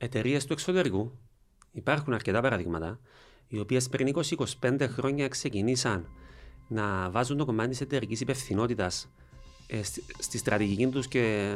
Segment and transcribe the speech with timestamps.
[0.00, 1.12] εταιρείες του εξωτερικού,
[1.72, 3.00] υπάρχουν αρκετά παραδείγματα,
[3.48, 4.14] οι οποίες πριν
[4.60, 6.08] 20-25 χρόνια ξεκινήσαν
[6.68, 9.10] να βάζουν το κομμάτι τη εταιρικής υπευθυνότητας
[9.66, 11.54] ε, στη, στη στρατηγική τους και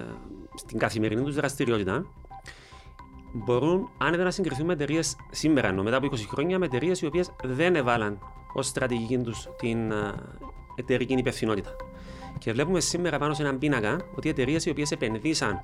[0.54, 2.06] στην καθημερινή τους δραστηριότητα,
[3.32, 7.06] μπορούν άνετα να συγκριθούν με εταιρείες σήμερα, ενώ μετά από 20 χρόνια, με εταιρείες οι
[7.06, 8.18] οποίες δεν έβαλαν
[8.54, 10.14] ως στρατηγική τους την ε,
[10.74, 11.76] εταιρική υπευθυνότητα.
[12.38, 15.62] Και βλέπουμε σήμερα πάνω σε έναν πίνακα ότι οι εταιρείες οι οποίες επενδύσαν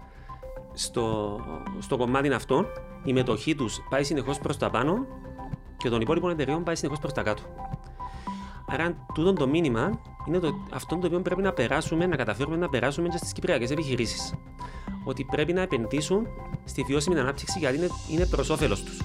[0.72, 1.38] στο,
[1.78, 2.66] στο κομμάτι αυτό,
[3.04, 5.06] η μετοχή τους πάει συνεχώς προς τα πάνω
[5.76, 7.42] και των υπόλοιπων εταιρεών πάει συνεχώς προς τα κάτω.
[8.66, 12.68] Άρα, τούτο το μήνυμα είναι το, αυτό το οποίο πρέπει να περάσουμε, να καταφέρουμε να
[12.68, 14.34] περάσουμε και στις κυπριακές επιχειρήσεις.
[15.04, 16.26] Ότι πρέπει να επενδύσουν
[16.64, 19.00] στη βιώσιμη ανάπτυξη γιατί είναι, είναι προς όφελος τους.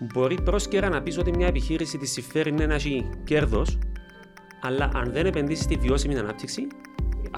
[0.00, 3.78] Μπορεί πρόσκαιρα να πεις ότι μια επιχείρηση της συμφέρει να έχει κέρδος,
[4.62, 6.66] αλλά αν δεν επενδύσει στη βιώσιμη ανάπτυξη,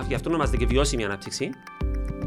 [0.08, 1.50] γι' αυτό ονομάζεται και βιώσιμη ανάπτυξη,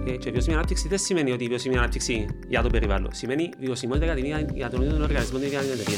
[0.07, 3.09] ε, και βιώσιμη ανάπτυξη δεν σημαίνει ότι η βιώσιμη ανάπτυξη για το περιβάλλον.
[3.13, 4.17] Σημαίνει βιωσιμότητα
[4.53, 5.97] για, τον ίδιο τον οργανισμό, την ίδια την εταιρεία.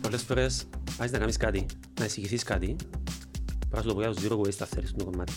[0.00, 0.64] Πολλές φορές
[0.96, 1.66] πάει να κάνεις κάτι,
[1.98, 2.76] να εισηγηθείς κάτι,
[3.68, 5.32] πρέπει να το πω για του zero waste θέλει το κομμάτι.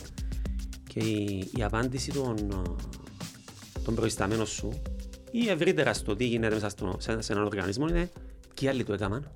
[0.88, 2.66] Και η, η απάντηση των,
[3.84, 4.82] των προϊσταμένων σου
[5.32, 8.10] ή ευρύτερα στο τι γίνεται μέσα στο, σε, σε έναν οργανισμό είναι
[8.54, 9.32] και άλλοι το έκαναν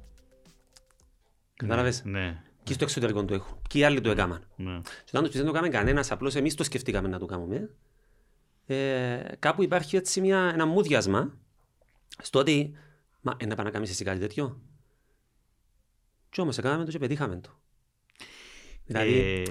[1.59, 2.41] Κατάλαβες; Ναι.
[2.63, 3.61] Και στο εξωτερικό του έχουν.
[3.67, 4.47] Και οι άλλοι το έκαναν.
[4.55, 4.79] Ναι.
[4.81, 7.69] Και όταν δεν το έκαμε κανένας, απλώς εμείς το σκεφτήκαμε να το κάνουμε.
[8.65, 11.37] Ε, κάπου υπάρχει έτσι μια, ένα μούδιασμα
[12.21, 12.71] στο ότι
[13.21, 14.61] μα να πάει να κάνεις εσύ κάτι τέτοιο.
[16.29, 17.59] Και όμως έκαναμε το και πετύχαμε το.
[18.85, 19.13] Δηλαδή...
[19.13, 19.43] Ε,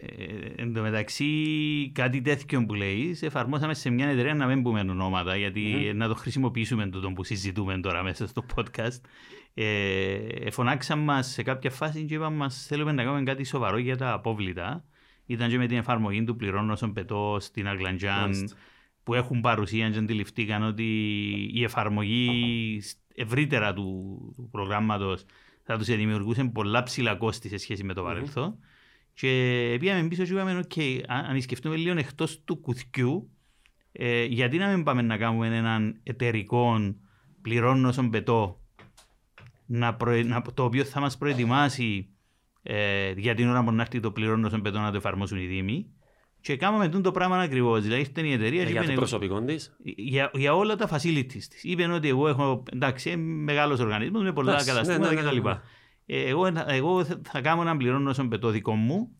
[0.00, 1.32] ε, εν τω μεταξύ,
[1.94, 5.94] κάτι τέτοιο που λέει, εφαρμόσαμε σε μια εταιρεία να μην πούμε ονόματα, γιατί mm-hmm.
[5.94, 9.00] να το χρησιμοποιήσουμε το που συζητούμε τώρα μέσα στο podcast.
[9.54, 13.96] Ε, φωνάξαν μας σε κάποια φάση και είπαν μας θέλουμε να κάνουμε κάτι σοβαρό για
[13.96, 14.84] τα απόβλητα.
[15.26, 18.54] Ήταν και με την εφαρμογή του πληρώνω στον πετό στην Αγκλαντζάν
[19.02, 20.84] που έχουν παρουσία και αντιληφθήκαν ότι
[21.52, 22.82] η εφαρμογή
[23.14, 25.24] ευρύτερα του, του προγράμματος
[25.62, 28.54] θα τους δημιουργούσε πολλά ψηλά κόστη σε σχέση με το παρελθόν.
[28.54, 28.66] Mm-hmm.
[29.14, 33.30] Και πήγαμε πίσω και είπαμε, OK, αν σκεφτούμε λίγο εκτός του κουθιού,
[33.92, 36.94] ε, γιατί να μην πάμε να κάνουμε έναν εταιρικό
[37.42, 38.60] πληρώνω στον πετό
[39.68, 40.22] να προε...
[40.22, 40.42] να...
[40.54, 42.08] το οποίο θα μας προετοιμάσει
[42.62, 45.46] ε, για την ώρα που να έρθει το πληρώνω στον πετό να το εφαρμόσουν οι
[45.46, 45.92] Δήμοι.
[46.40, 47.82] Και κάναμε το πράγμα ακριβώς.
[47.82, 48.62] Δηλαδή ήρθε η εταιρεία.
[48.62, 49.76] Ε, για το προσωπικό της.
[49.82, 51.62] Για, για όλα τα facilities της.
[51.62, 52.62] Είπε ότι εγώ έχω.
[52.72, 55.36] Εντάξει, μεγάλος οργανισμός με πολλά καταστήματα ναι, ναι, κτλ.
[55.36, 55.60] Ναι, ναι,
[56.06, 59.16] ε, εγώ, εγώ θα κάνω να πληρώνω στον πετό δικό μου.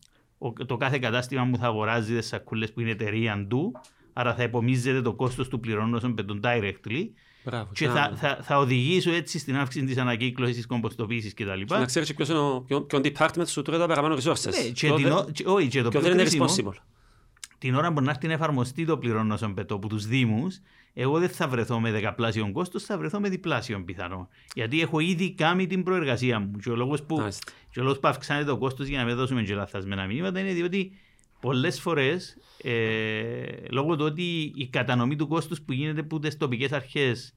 [0.65, 3.71] το κάθε κατάστημα μου θα αγοράζει τις σακούλες που είναι εταιρεία του.
[4.13, 7.09] Άρα θα υπομίζεται το κόστος του πληρώνω στον πετό directly.
[7.43, 11.61] Μπράβο, και θα, θα, θα, οδηγήσω έτσι στην αύξηση της ανακύκλωσης, της κομποστοποίησης κτλ.
[11.67, 12.39] Να ξέρεις ποιος είναι
[12.87, 14.49] το department σου τώρα παραπάνω resources.
[14.49, 14.89] Ναι, και,
[15.31, 16.73] και, όχι, και το πιο responsible.
[17.57, 20.59] Την ώρα που να έρθει να εφαρμοστεί το πληρώνω σαν πετώ από τους Δήμους,
[20.93, 24.27] εγώ δεν θα βρεθώ με δεκαπλάσιο κόστος, θα βρεθώ με διπλάσιο πιθανό.
[24.53, 26.51] Γιατί έχω ήδη κάνει την προεργασία μου.
[26.61, 27.27] Και ο λόγος που,
[27.73, 30.91] που αυξάνεται το κόστος για να μην δώσουμε και λαθασμένα μηνύματα είναι διότι
[31.39, 36.71] πολλές φορές ε, λόγω του ότι η κατανομή του κόστους που γίνεται από τις τοπικές
[36.71, 37.33] αρχές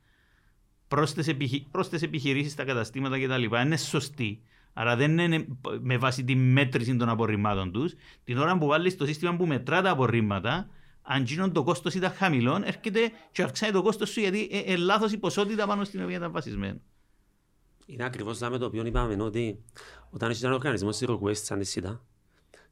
[0.88, 3.42] προ τι επιχειρήσεις, στα καταστήματα κτλ.
[3.42, 4.42] είναι σωστή.
[4.72, 5.46] Άρα δεν είναι
[5.80, 7.94] με βάση τη μέτρηση των απορριμμάτων τους.
[8.24, 10.68] Την ώρα που βάλεις το σύστημα που μετρά τα απορρίμματα,
[11.02, 14.76] αν γίνον το κόστος ήταν χαμηλό, έρχεται και αυξάνει το κόστος σου γιατί είναι ε,
[14.76, 16.80] λάθος η ποσότητα πάνω στην οποία ήταν βασισμένο.
[17.86, 19.62] Είναι ακριβώς με το οποίο είπαμε ότι
[20.10, 22.04] όταν είσαι ένα οργανισμό zero waste σαν τη ΣΥΤΑ,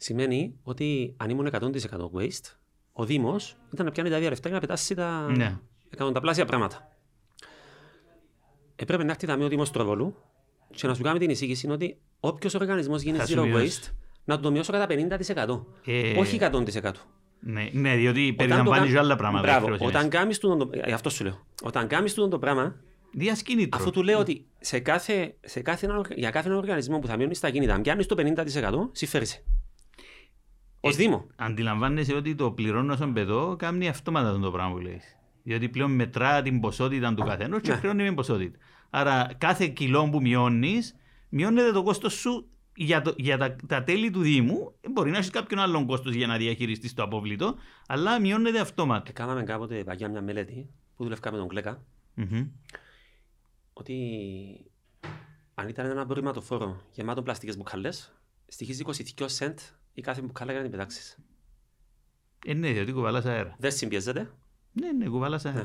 [0.02, 1.60] σημαίνει ότι αν ήμουν 100%
[2.14, 2.54] waste,
[2.92, 5.58] ο Δήμος ήταν να πιάνει τα ίδια λεφτά και να πετάσει τα ναι.
[5.90, 6.96] εκατονταπλάσια πράγματα.
[8.76, 10.14] Έπρεπε να έρθει ταμείο Δήμος Τροβολού
[10.70, 13.92] και να σου κάνει την εισήγηση ότι όποιος οργανισμός γίνει zero waste,
[14.24, 14.86] να το μειώσω κατά
[15.34, 15.64] 50%.
[15.84, 16.18] Ε...
[16.18, 16.90] Όχι 100%.
[17.40, 19.46] Ναι, ναι διότι περιλαμβάνει άλλα πράγματα.
[19.46, 20.70] Μπράβο, όταν κάνεις το.
[20.70, 21.46] Ε, αυτό σου λέω.
[21.62, 22.76] Όταν κάνεις το πράγμα.
[23.12, 23.80] Διασκήνητρο.
[23.80, 27.50] Αφού του λέω ότι σε κάθε, σε κάθε, για κάθε οργανισμό που θα μειώνεις τα
[27.50, 29.26] κίνητα, αν πιάνεις το 50%, συμφέρει.
[30.80, 31.26] Ω ε, Δήμο.
[31.36, 35.00] Αντιλαμβάνεσαι ότι το πληρώνω στον παιδό κάνει αυτόματα το πράγμα που λέει.
[35.42, 37.76] Διότι πλέον μετρά την ποσότητα του καθενός και ναι.
[37.76, 38.58] χρεώνει με ποσότητα.
[38.90, 40.96] Άρα κάθε κιλό που μειώνεις,
[41.28, 44.74] μειώνεται το κόστος σου για, το, για τα, τα, τέλη του Δήμου.
[44.90, 47.54] Μπορεί να έχεις κάποιον άλλον κόστος για να διαχειριστείς το απόβλητο,
[47.86, 49.12] αλλά μειώνεται αυτόματα.
[49.12, 51.84] Κάναμε κάποτε παγιά μια μελέτη που δουλεύαμε με τον κλεκα
[52.16, 52.48] mm-hmm.
[53.72, 53.96] Ότι
[55.54, 57.88] αν ήταν ένα απορριμματοφόρο γεμάτο πλαστικές μπουκάλε,
[58.46, 58.84] στοιχίζει
[59.18, 59.54] 22 cent
[59.94, 61.18] η κάθε μπουκάλα για να την πετάξεις.
[62.46, 63.54] Ε, ναι, διότι κουβαλάς αέρα.
[63.58, 64.30] Δεν συμπιέζεται.
[64.72, 65.58] Ναι, ναι, κουβαλάς αέρα.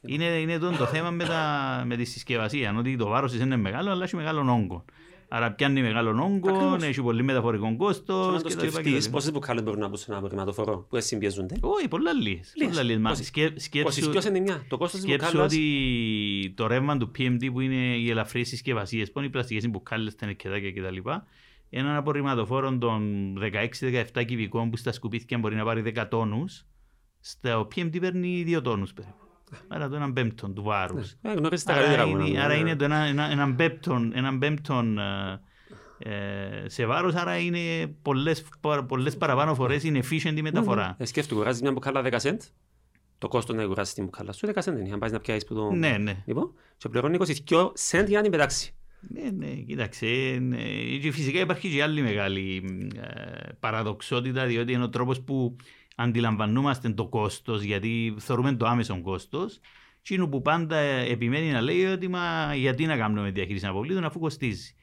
[0.00, 0.12] Ναι.
[0.14, 3.90] Είναι, είναι το, το θέμα με, τα, με τη συσκευασία, ότι το βάρος είναι μεγάλο,
[3.90, 4.84] αλλά έχει μεγάλο όγκο.
[5.32, 6.82] Άρα πιάνει μεγάλο όγκο, Ακριβώς.
[6.82, 8.58] έχει πολύ μεταφορικό Και κόστος να το κτλ.
[8.58, 9.10] σκεφτείς, κτλ.
[9.10, 12.52] πόσες μπουκάλες μπορούν να μπουν σε ένα απορριμματοφορό που δεν συμπιέζονται; Όχι, πολλά λίγες.
[12.56, 12.72] Λίγες.
[12.72, 13.00] Πολλά λίγες.
[13.02, 14.64] Μα Πόσες- σκε- σκέψου- 22 είναι μια.
[14.68, 19.12] Το κόστος της Σκέψου μπουκάλας; ότι το ρεύμα του PMD που είναι οι ελαφρύς συσκευασίες,
[19.12, 20.96] που είναι οι πλαστικές οι μπουκάλες, τα νεκεδάκια κτλ.
[21.70, 23.34] Έναν απορριμματοφόρο των
[24.14, 26.66] 16-17 κυβικών που στα σκουπίθια μπορεί να πάρει 10 τόνους,
[27.20, 29.14] στο PMD παίρνει 2 τόνους περίπου.
[29.68, 31.14] Άρα το έναν πέμπτον του βάρους.
[31.22, 32.42] Ε, γνωρίζεις τα καλύτερα Άρα που είναι, είναι.
[32.42, 35.40] άρα είναι το ένα, ένα, έναν πέμπτον, έναν πέμπτον ε,
[35.98, 40.94] ε, σε βάρος, άρα είναι πολλές, πα- πολλές παραπάνω φορές είναι efficient η μεταφορά.
[40.98, 42.36] Ε, Σκέφτου, κουράζεις μια μπουκάλα 10 cent.
[43.18, 44.92] Το κόστος να κουράζεις την μπουκάλα σου 10 cent είναι.
[44.92, 45.70] Αν πάεις να πιάσεις που το...
[45.70, 46.22] Ναι, ναι.
[46.26, 47.18] Λοιπόν, και πληρώνει
[47.48, 48.74] 22 cent για να την πετάξεις.
[49.00, 50.38] Ναι, ναι, κοίταξε.
[50.40, 50.62] ναι.
[51.00, 52.64] Και φυσικά υπάρχει και άλλη μεγάλη
[52.96, 55.56] ε, παραδοξότητα, διότι είναι ο τρόπος που
[55.96, 59.60] αντιλαμβανόμαστε το κόστος, γιατί θεωρούμε το άμεσο κόστος.
[60.00, 64.74] Εκείνο που πάντα επιμένει να λέει ότι μα γιατί να κάνουμε διαχείριση αποβλήτων αφού κοστίζει.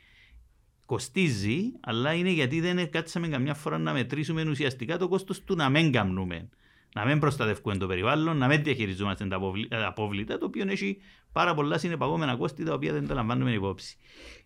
[0.85, 5.69] Κοστίζει, αλλά είναι γιατί δεν κάτσαμε καμιά φορά να μετρήσουμε ουσιαστικά το κόστος του να
[5.69, 6.49] μην κάνουμε.
[6.97, 10.97] Να μην προστατεύουμε το περιβάλλον, να μην διαχειριζόμαστε τα αποβλή- τα απόβλητα, το οποίο έχει
[11.31, 13.97] πάρα πολλά συνεπαγόμενα κόστη τα οποία δεν τα λαμβάνουμε υπόψη.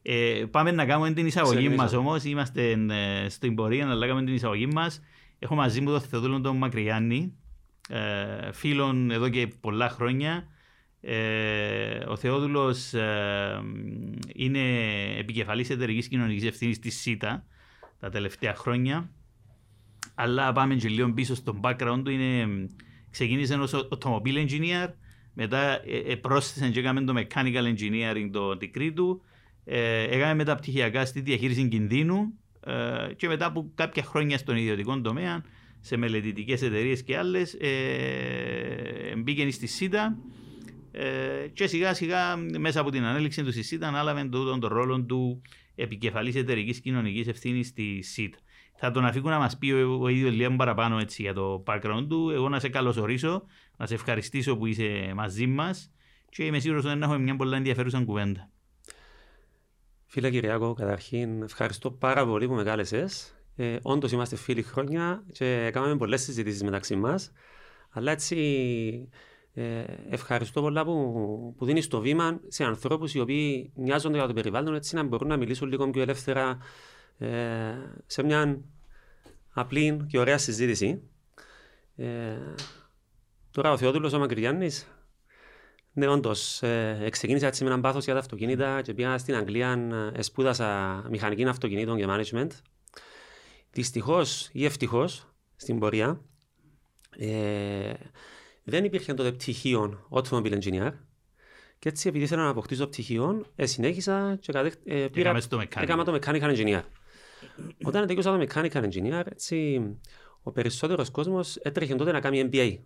[0.01, 1.81] Ε, πάμε να κάνουμε την εισαγωγή Ξεκινήσω.
[1.83, 2.24] μας όμως.
[2.24, 5.01] Είμαστε ε, στην πορεία να κάνουμε την εισαγωγή μας.
[5.39, 7.33] Έχω μαζί μου τον Θεοδούλο τον Μακριγιάννη,
[7.89, 10.48] ε, φίλον εδώ και πολλά χρόνια.
[11.01, 13.62] Ε, ο Θεόδουλος ε,
[14.33, 14.59] είναι
[15.18, 17.45] επικεφαλής εταιρικής κοινωνικής ευθύνης της ΣΥΤΑ
[18.00, 19.09] τα τελευταία χρόνια.
[20.22, 22.12] Αλλά πάμε και λίγο πίσω στο background του.
[22.12, 22.48] Είναι,
[23.10, 24.88] ξεκίνησε ως automobile engineer,
[25.34, 29.22] μετά ε, ε, πρόσθεσε και έκαμε το mechanical engineering το degree του.
[29.66, 32.34] Ε, έκαμε μεταπτυχιακά στη διαχείριση κινδύνου
[32.66, 35.44] ε, και μετά από κάποια χρόνια στον ιδιωτικό τομέα
[35.80, 40.18] σε μελετητικές εταιρείες και άλλες, ε, μπήκε στη ΣΥΤΑ
[40.92, 45.02] ε, και σιγά σιγά μέσα από την ανέλυξη του στη ΣΥΤΑ ανάλαβε τον, τον ρόλο
[45.02, 45.42] του
[45.76, 48.38] επικεφαλής εταιρικής κοινωνικής ευθύνης στη ΣΥΤΑ.
[48.83, 52.06] Θα τον αφήκω να μας πει ο, ο ίδιος λίγο παραπάνω έτσι, για το background
[52.10, 52.30] του.
[52.30, 53.44] Εγώ να σε καλωσορίσω,
[53.78, 55.92] να σε ευχαριστήσω που είσαι μαζί μας
[56.30, 58.50] και είμαι σίγουρος ότι να έχουμε μια πολλά ενδιαφέρουσα κουβέντα.
[60.06, 63.36] Φίλε Κυριάκο, καταρχήν ευχαριστώ πάρα πολύ που με κάλεσες.
[63.56, 67.31] Ε, Όντως είμαστε φίλοι χρόνια και κάναμε πολλές συζητήσεις μεταξύ μας.
[67.89, 68.38] Αλλά έτσι
[69.54, 74.34] ε, ευχαριστώ πολλά που, που δίνεις το βήμα σε ανθρώπους οι οποίοι νοιάζονται για το
[74.34, 76.57] περιβάλλον έτσι να μπορούν να μιλήσουν λίγο πιο ελεύθερα ε,
[78.06, 78.62] σε μια
[79.54, 81.02] απλή και ωραία συζήτηση.
[81.96, 82.38] Ε,
[83.52, 84.88] τώρα ο Θεόδουλος ο Μακρυγιάννης
[85.94, 86.62] ναι, όντως.
[86.64, 91.02] Ε, ξεκίνησα έτσι με έναν πάθος για τα αυτοκίνητα και πήγα στην Αγγλία, ε, σπούδασα
[91.10, 92.50] μηχανική αυτοκινήτων και management.
[93.72, 96.22] Δυστυχώς ή ευτυχώς στην πορεία
[97.18, 97.94] ε,
[98.64, 100.92] δεν υπήρχε τότε πτυχίο automobile engineer.
[101.80, 105.58] Και έτσι, επειδή ήθελα να αποκτήσω πτυχίο, ε, συνέχισα και κατέχ, ε, πήρα, Έκαμε στο
[105.62, 105.82] mechanical.
[105.82, 106.82] έκανα το mechanical engineer.
[107.84, 109.82] Όταν τελείωσα το mechanical engineer, έτσι,
[110.44, 112.78] ο περισσότερος κόσμος έτρεχε τότε να κάνει MBA.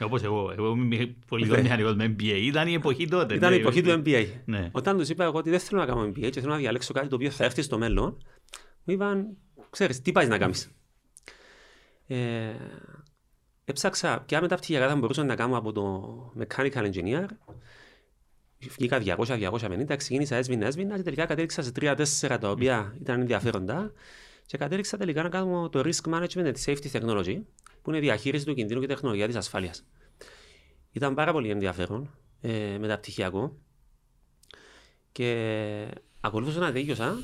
[0.00, 1.62] Όπως εγώ, εγώ είμαι πολύ Ναι.
[1.62, 2.36] μηχανικός με MBA.
[2.42, 3.34] Ήταν η εποχή τότε.
[3.34, 3.56] Ήταν ναι.
[3.56, 4.26] η εποχή του MBA.
[4.44, 4.68] Ναι.
[4.72, 7.08] Όταν τους είπα εγώ ότι δεν θέλω να κάνω MBA και θέλω να διαλέξω κάτι
[7.08, 8.16] το οποίο θα έρθει στο μέλλον,
[8.84, 9.36] μου είπαν,
[9.70, 10.70] ξέρεις, τι πάεις να κάνεις.
[12.06, 12.50] Ε,
[13.64, 17.26] έψαξα ποια μεταπτυχιακά θα μπορούσα να κάνω από το mechanical engineer.
[18.58, 23.92] Βγήκα 200-250, ξεκίνησα έσβηνα, έσβηνα και τελικά κατέληξα σε 3-4 τα οποία ήταν ενδιαφέροντα.
[24.46, 27.40] Και κατέληξα τελικά να κάνω το risk management and safety technology
[27.82, 29.86] που είναι η διαχείριση του κινδύνου και τεχνολογία της ασφάλειας.
[30.92, 32.10] Ήταν πάρα πολύ ενδιαφέρον,
[32.40, 33.58] ε, μεταπτυχιακό.
[35.12, 35.88] Και
[36.20, 37.18] ακολούθησα να τελειώσα,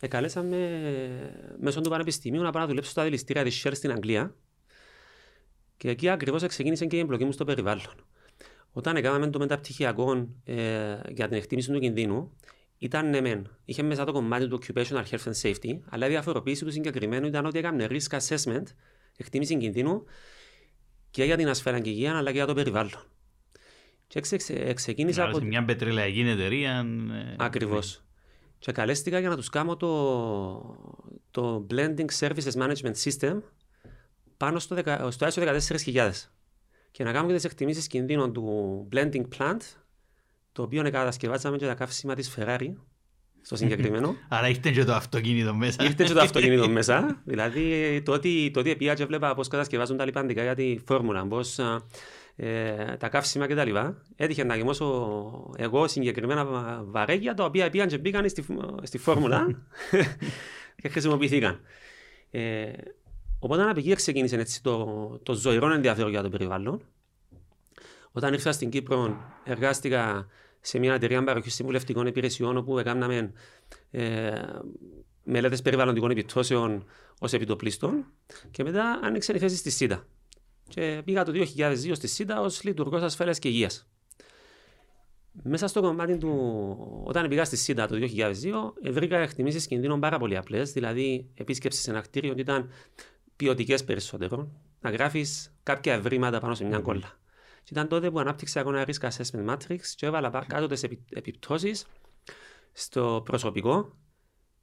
[0.00, 0.58] εκαλέσαμε
[1.60, 4.34] μέσω του Πανεπιστημίου να πάω να δουλέψω στα δηληστήρια της Shell στην Αγγλία.
[5.76, 8.06] Και εκεί ακριβώς ξεκίνησε και η εμπλοκή μου στο περιβάλλον.
[8.76, 10.54] Όταν έκαναμε το μεταπτυχιακό ε,
[11.08, 12.32] για την εκτίμηση του κινδύνου,
[12.78, 13.56] ήταν ναι μεν.
[13.64, 17.46] Είχε μέσα το κομμάτι του occupational health and safety, αλλά η διαφοροποίηση του συγκεκριμένου ήταν
[17.46, 18.62] ότι έκαμε risk assessment,
[19.16, 20.04] εκτίμηση κινδύνου
[21.10, 23.02] και για την ασφάλεια και υγεία, αλλά και για το περιβάλλον.
[24.06, 25.38] Και εξε, εξε, ξεκίνησα Άρα από...
[25.38, 26.86] σε μια πετρελαϊκή εταιρεία.
[27.10, 28.04] ε, Ακριβώς.
[28.58, 29.90] Και καλέστηκα για να τους κάνω το,
[31.30, 33.40] το Blending Services Management System
[34.36, 36.10] πάνω στο, δεκα- στο ISO 14000
[36.96, 39.56] και να κάνουμε και τις εκτιμήσεις κινδύνων του Blending Plant
[40.52, 42.72] το οποίο κατασκευάσαμε και τα καύσιμα της Ferrari
[43.42, 44.16] στο συγκεκριμένο.
[44.28, 45.84] Άρα ήρθε και το αυτοκίνητο μέσα.
[45.84, 47.22] Ήρθε και το αυτοκίνητο μέσα.
[47.24, 51.26] Δηλαδή, το ότι, το ότι πήγα και βλέπα πώς κατασκευάζουν τα λιπαντικά για τη φόρμουλα,
[51.26, 51.58] πώς
[52.36, 53.76] ε, τα καύσιμα κτλ.
[54.16, 58.44] Έτυχε να γεμώσω εγώ συγκεκριμένα βα- βαρέγια τα οποία πήγαν και μπήκαν στη,
[58.82, 59.46] στη φόρμουλα
[60.82, 61.60] και χρησιμοποιηθήκαν.
[62.30, 62.70] Ε,
[63.38, 64.86] οπότε από εκεί ξεκίνησε έτσι, το,
[65.22, 66.82] το ζωηρό ενδιαφέρον για το περιβάλλον.
[68.12, 70.26] Όταν ήρθα στην Κύπρο, εργάστηκα
[70.60, 73.32] σε μια εταιρεία παροχής συμβουλευτικών υπηρεσιών όπου έκαναμε
[73.90, 74.30] ε,
[75.22, 76.84] μελέτες περιβαλλοντικών επιπτώσεων
[77.18, 78.06] ως επιτοπλίστων
[78.50, 80.06] και μετά άνοιξε η θέση στη ΣΥΤΑ.
[80.68, 83.88] Και πήγα το 2002 στη ΣΥΤΑ ως λειτουργός ασφάλειας και υγείας.
[85.42, 90.36] Μέσα στο κομμάτι του, όταν πήγα στη ΣΥΤΑ το 2002, βρήκα εκτιμήσεις κινδύνων πάρα πολύ
[90.36, 90.72] απλές.
[90.72, 92.70] Δηλαδή, επίσκεψη σε ένα κτίριο ήταν
[93.36, 94.50] ποιοτικές περισσότερο.
[94.80, 97.18] Να γράφεις κάποια ευρήματα πάνω σε μια κόλλα.
[97.62, 101.86] Και ήταν τότε που ανάπτυξα ένα risk assessment matrix και έβαλα κάτω τις επιπτώσεις
[102.72, 103.96] στο προσωπικό,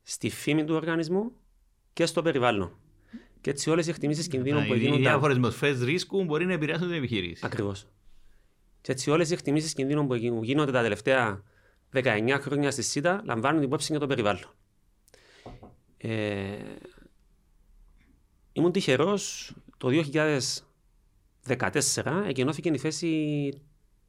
[0.02, 1.32] στη φήμη του οργανισμού
[1.94, 2.78] και στο περιβάλλον.
[3.42, 4.98] Και έτσι όλες οι εκτιμήσεις κινδύνων που γίνονται.
[4.98, 7.46] Οι διάφορε μορφέ ρίσκου μπορεί να επηρεάσουν την επιχείρηση.
[7.46, 7.88] Ακριβώς.
[8.82, 11.44] Και έτσι όλες οι εκτιμήσεις κινδύνων που γίνονται τα τελευταία
[11.94, 14.54] 19 χρόνια στη ΣΥΤΑ λαμβάνουν υπόψη για το περιβάλλον.
[15.98, 16.58] Ε,
[18.54, 19.90] ήμουν τυχερός το
[21.48, 23.50] 2014 εγκαινώθηκε η θέση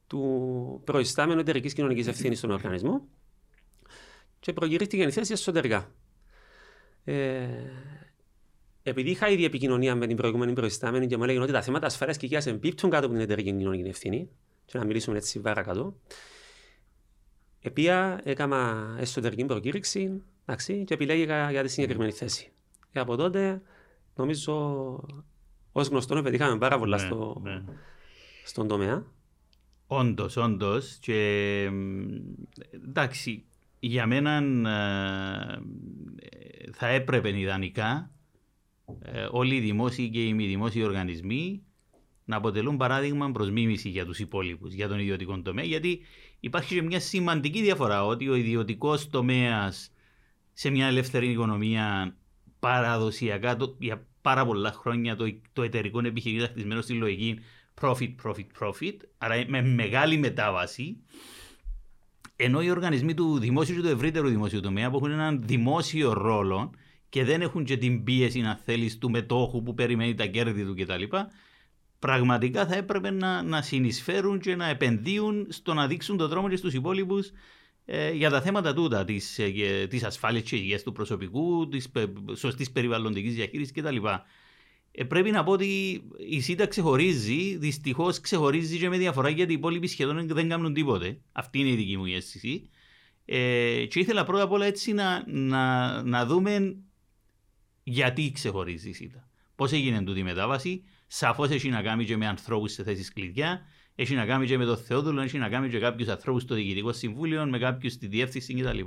[0.07, 3.07] του προϊστάμενου εταιρικής κοινωνικής ευθύνης στον οργανισμό
[4.39, 5.91] και προγυρίστηκε η θέση εσωτερικά.
[7.03, 7.47] Ε,
[8.83, 12.15] επειδή είχα ήδη επικοινωνία με την προηγούμενη προϊστάμενη και μου έλεγε ότι τα θέματα ασφαλεία
[12.15, 14.29] και υγείας εμπίπτουν κάτω από την εταιρική κοινωνική ευθύνη,
[14.65, 15.95] και να μιλήσουμε έτσι βάρα κάτω,
[17.65, 22.51] Επία έκανα εσωτερική προκήρυξη εντάξει, και επιλέγηκα για τη συγκεκριμένη θέση.
[22.91, 23.61] Και από τότε
[24.15, 24.53] νομίζω
[25.71, 27.63] ως γνωστό πετύχαμε πάρα πολλά ναι, στο, ναι.
[28.45, 29.05] στον τομέα.
[29.87, 30.97] Όντως, όντως.
[31.01, 31.69] Και
[32.71, 33.45] εντάξει,
[33.79, 34.31] για μένα
[34.69, 35.61] ε,
[36.71, 38.11] θα έπρεπε ιδανικά
[39.01, 41.63] ε, όλοι οι δημόσιοι και οι μη δημόσιοι οργανισμοί
[42.25, 45.99] να αποτελούν παράδειγμα προς μίμηση για τους υπόλοιπους, για τον ιδιωτικό τομέα, γιατί
[46.39, 49.91] υπάρχει και μια σημαντική διαφορά ότι ο ιδιωτικός τομέας
[50.53, 52.15] σε μια ελεύθερη οικονομία
[52.65, 57.39] παραδοσιακά το, για πάρα πολλά χρόνια το, το εταιρικό επιχειρήμα χτισμένο στη λογική
[57.81, 60.97] profit, profit, profit, άρα με μεγάλη μετάβαση,
[62.35, 66.71] ενώ οι οργανισμοί του δημόσιου και του ευρύτερου δημόσιου τομέα που έχουν έναν δημόσιο ρόλο
[67.09, 70.75] και δεν έχουν και την πίεση, να θέλεις, του μετόχου που περιμένει τα κέρδη του
[70.75, 71.03] κτλ.,
[71.99, 76.55] πραγματικά θα έπρεπε να, να συνεισφέρουν και να επενδύουν στο να δείξουν τον δρόμο και
[76.55, 77.31] στους υπόλοιπους
[77.85, 82.05] ε, για τα θέματα τούτα της, ε, της ασφάλειας και υγείας του προσωπικού, της πε,
[82.35, 83.97] σωστής περιβαλλοντικής διαχείρισης κτλ.
[84.91, 89.55] Ε, πρέπει να πω ότι η ΣΥΤΑ ξεχωρίζει, δυστυχώς ξεχωρίζει και με διαφορά γιατί οι
[89.55, 91.21] υπόλοιποι σχεδόν δεν κάνουν τίποτε.
[91.31, 92.69] Αυτή είναι η δική μου αίσθηση.
[93.25, 96.75] Ε, και ήθελα πρώτα απ' όλα έτσι να, να, να δούμε
[97.83, 99.29] γιατί ξεχωρίζει η ΣΥΤΑ.
[99.55, 103.61] Πώς έγινε τούτη η μετάβαση, Σαφώς έχει να κάνει και με ανθρώπους σε θέσεις κλειδιά,
[103.95, 106.93] έχει να κάνει και με τον Θεόδουλο, έχει να κάνει και κάποιους ανθρώπους στο Διοικητικό
[106.93, 108.79] Συμβούλιο, με κάποιους στη Διεύθυνση κτλ.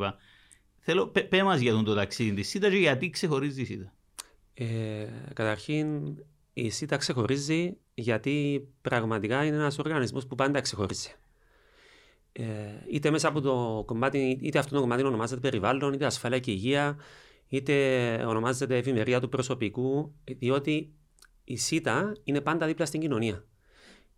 [0.79, 3.93] Θέλω, πέ μας για τον το ταξίδι της ΣΥΤΑ και γιατί ξεχωρίζει η ΣΥΤΑ.
[4.55, 4.67] Ε,
[5.35, 6.17] καταρχήν,
[6.53, 11.15] η ΣΥΤΑ ξεχωρίζει γιατί πραγματικά είναι ένας οργανισμός που πάντα ξεχωρίζει.
[12.33, 12.45] Ε,
[12.91, 16.97] είτε μέσα από το κομμάτι, είτε αυτό το κομμάτι ονομάζεται περιβάλλον, είτε ασφάλεια και υγεία,
[17.49, 17.75] είτε
[18.27, 20.93] ονομάζεται ευημερία του προσωπικού, διότι
[21.45, 23.45] η ΣΥΤΑ είναι πάντα δίπλα στην κοινωνία.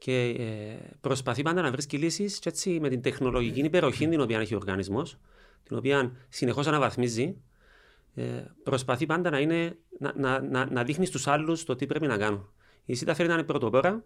[0.00, 4.40] Και ε, προσπαθεί πάντα να βρίσκει λύσεις και έτσι με την τεχνολογική υπεροχή την οποία
[4.40, 5.18] έχει ο οργανισμός,
[5.62, 7.36] την οποία συνεχώς αναβαθμίζει,
[8.14, 8.24] ε,
[8.62, 12.16] προσπαθεί πάντα να, είναι, να, να, να, να δείχνει στους άλλους το τι πρέπει να
[12.16, 12.48] κάνουν.
[12.84, 14.04] Η ΣΥΤΑ θέλει να είναι πρωτοπόρα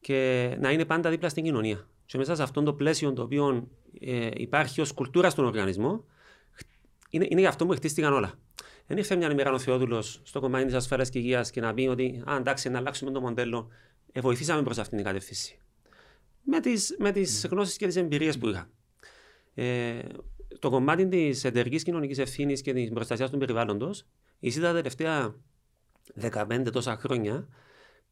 [0.00, 1.86] και να είναι πάντα δίπλα στην κοινωνία.
[2.06, 3.68] Και μέσα σε αυτό το πλαίσιο το οποίο
[4.00, 6.04] ε, υπάρχει ως κουλτούρα στον οργανισμό,
[7.10, 8.32] είναι, είναι για αυτό που χτίστηκαν όλα.
[8.86, 11.86] Δεν ήρθε μια ημέρα ο Θεόδουλος στο κομμάτι της ασφάλειας και υγείας και να πει
[11.86, 13.68] ότι Α, εντάξει, να αλλάξουμε το μοντέλο.
[14.12, 15.58] Ε, βοηθήσαμε προς αυτήν την κατεύθυνση.
[16.42, 17.50] Με τις με τις mm.
[17.50, 18.70] γνώσεις και τις εμπειρίες που είχα.
[19.54, 19.98] Ε,
[20.58, 24.06] το κομμάτι της εταιρική κοινωνικής ευθύνης και της προστασίας του περιβάλλοντος,
[24.38, 25.34] η ΣΥΤΑ τα τελευταία
[26.20, 27.48] 15 τόσα χρόνια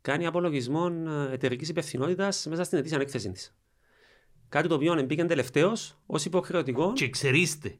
[0.00, 0.90] κάνει απολογισμό
[1.28, 3.54] ε, εταιρικής υπευθυνότητας μέσα στην ετήσια έκθεση της.
[4.48, 6.92] Κάτι το οποίο μπήκε τελευταίος ως υποχρεωτικό.
[6.92, 7.78] Και εξαιρίστε.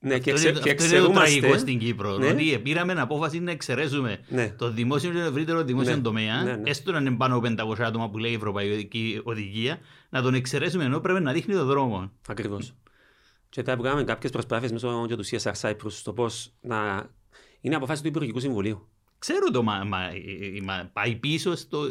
[0.00, 2.18] Ναι, και, ξε, και αυτό είναι το τραγικό στην Κύπρο.
[2.18, 2.26] Ναι.
[2.26, 4.54] Ότι πήραμε απόφαση να εξαιρέσουμε ναι.
[4.58, 6.02] το δημόσιο και το ευρύτερο δημόσιο ναι.
[6.02, 6.70] τομέα, ναι, ναι.
[6.70, 9.78] έστω να είναι πάνω από 500 άτομα που λέει η Ευρωπαϊκή Οδηγία,
[10.08, 12.12] να τον εξαιρέσουμε ενώ πρέπει να δείχνει τον δρόμο.
[12.28, 12.74] Ακριβώς.
[13.48, 17.08] Και τώρα που κάναμε κάποιες προσπάθειες μέσω του CSR Cyprus στο πώς να.
[17.60, 18.88] Είναι αποφάση του Υπουργικού Συμβουλίου.
[19.18, 19.98] Ξέρω το, μα, μα,
[20.62, 21.88] μα πάει πίσω στο,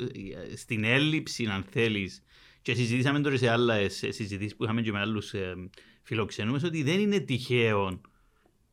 [0.55, 2.23] στην έλλειψη, αν θέλεις.
[2.61, 5.55] Και συζητήσαμε τώρα σε άλλες συζητήσεις που είχαμε και με άλλους ε,
[6.07, 8.01] φιλοξενούμες ότι δεν είναι τυχαίο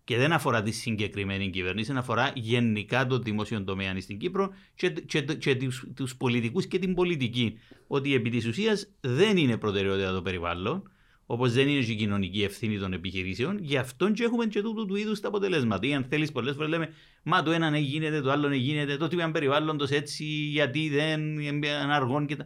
[0.05, 5.21] και δεν αφορά τη συγκεκριμένη κυβέρνηση, αφορά γενικά το δημόσιο τομέα στην Κύπρο και, και,
[5.21, 5.57] και
[5.95, 7.59] τους πολιτικούς και την πολιτική.
[7.87, 10.91] Ότι επί της ουσίας δεν είναι προτεραιότητα το περιβάλλον,
[11.27, 14.87] όπως δεν είναι και η κοινωνική ευθύνη των επιχειρήσεων, γι' αυτό και έχουμε και τούτου
[14.87, 15.87] του είδους τα αποτελέσματα.
[15.87, 16.89] Ή αν θέλεις, πολλές φορές λέμε,
[17.27, 21.39] Μα το ένα ναι γίνεται, το άλλο ναι γίνεται, το τύπο περιβάλλοντος έτσι, γιατί δεν
[21.39, 22.37] είναι αργών και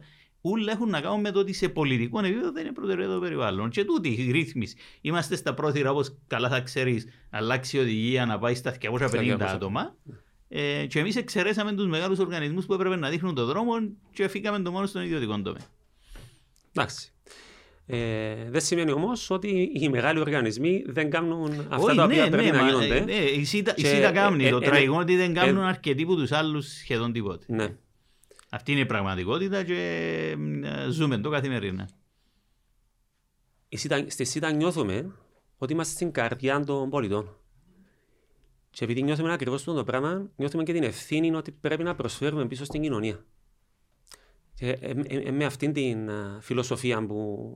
[0.41, 3.69] Όλα έχουν να κάνουν με το ότι σε πολιτικό επίπεδο δεν είναι προτεραιότητα το περιβάλλον.
[3.69, 4.75] Και τούτη η ρύθμιση.
[5.01, 9.95] Είμαστε στα πρόθυρα, όπως καλά θα ξέρεις, αλλάξει η οδηγία να πάει στα 250 άτομα.
[10.47, 13.73] Ε, και εμείς εξαιρέσαμε τους μεγάλους οργανισμούς που έπρεπε να δείχνουν τον δρόμο
[14.13, 15.65] και φύγαμε το μόνο στον ιδιωτικό τομέα.
[16.73, 17.13] Εντάξει.
[17.91, 22.51] Ε, δεν σημαίνει όμως ότι οι μεγάλοι οργανισμοί δεν κάνουν αυτά τα οποία ναι, πρέπει
[22.51, 22.97] ναι, να γίνονται.
[22.97, 23.73] Ε, ναι, η ΣΥΤΑ
[24.13, 24.45] κάνει.
[24.45, 27.45] Ε, το ε, τραγικό ότι δεν κάνουν αρκετοί από τους άλλους σχεδόν τίποτα.
[27.47, 27.75] Ναι.
[28.49, 30.35] Αυτή είναι η πραγματικότητα και
[30.89, 31.89] ζούμε το καθημερινά.
[34.07, 35.15] Στη ΣΥΤΑ νιώθουμε
[35.57, 37.37] ότι είμαστε στην καρδιά των πολιτών.
[38.71, 42.47] Και επειδή νιώθουμε ακριβώς αυτό το πράγμα, νιώθουμε και την ευθύνη ότι πρέπει να προσφέρουμε
[42.47, 43.25] πίσω στην κοινωνία.
[44.55, 47.49] Και ε, ε, ε, με αυτήν την φιλοσοφία που,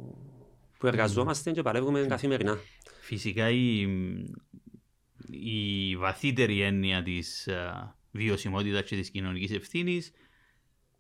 [0.78, 2.60] που εργαζόμαστε και παλεύουμε καθημερινά.
[3.02, 3.88] Φυσικά η,
[5.30, 7.50] η βαθύτερη έννοια της
[8.12, 10.12] βιωσιμότητας και της κοινωνικής ευθύνης,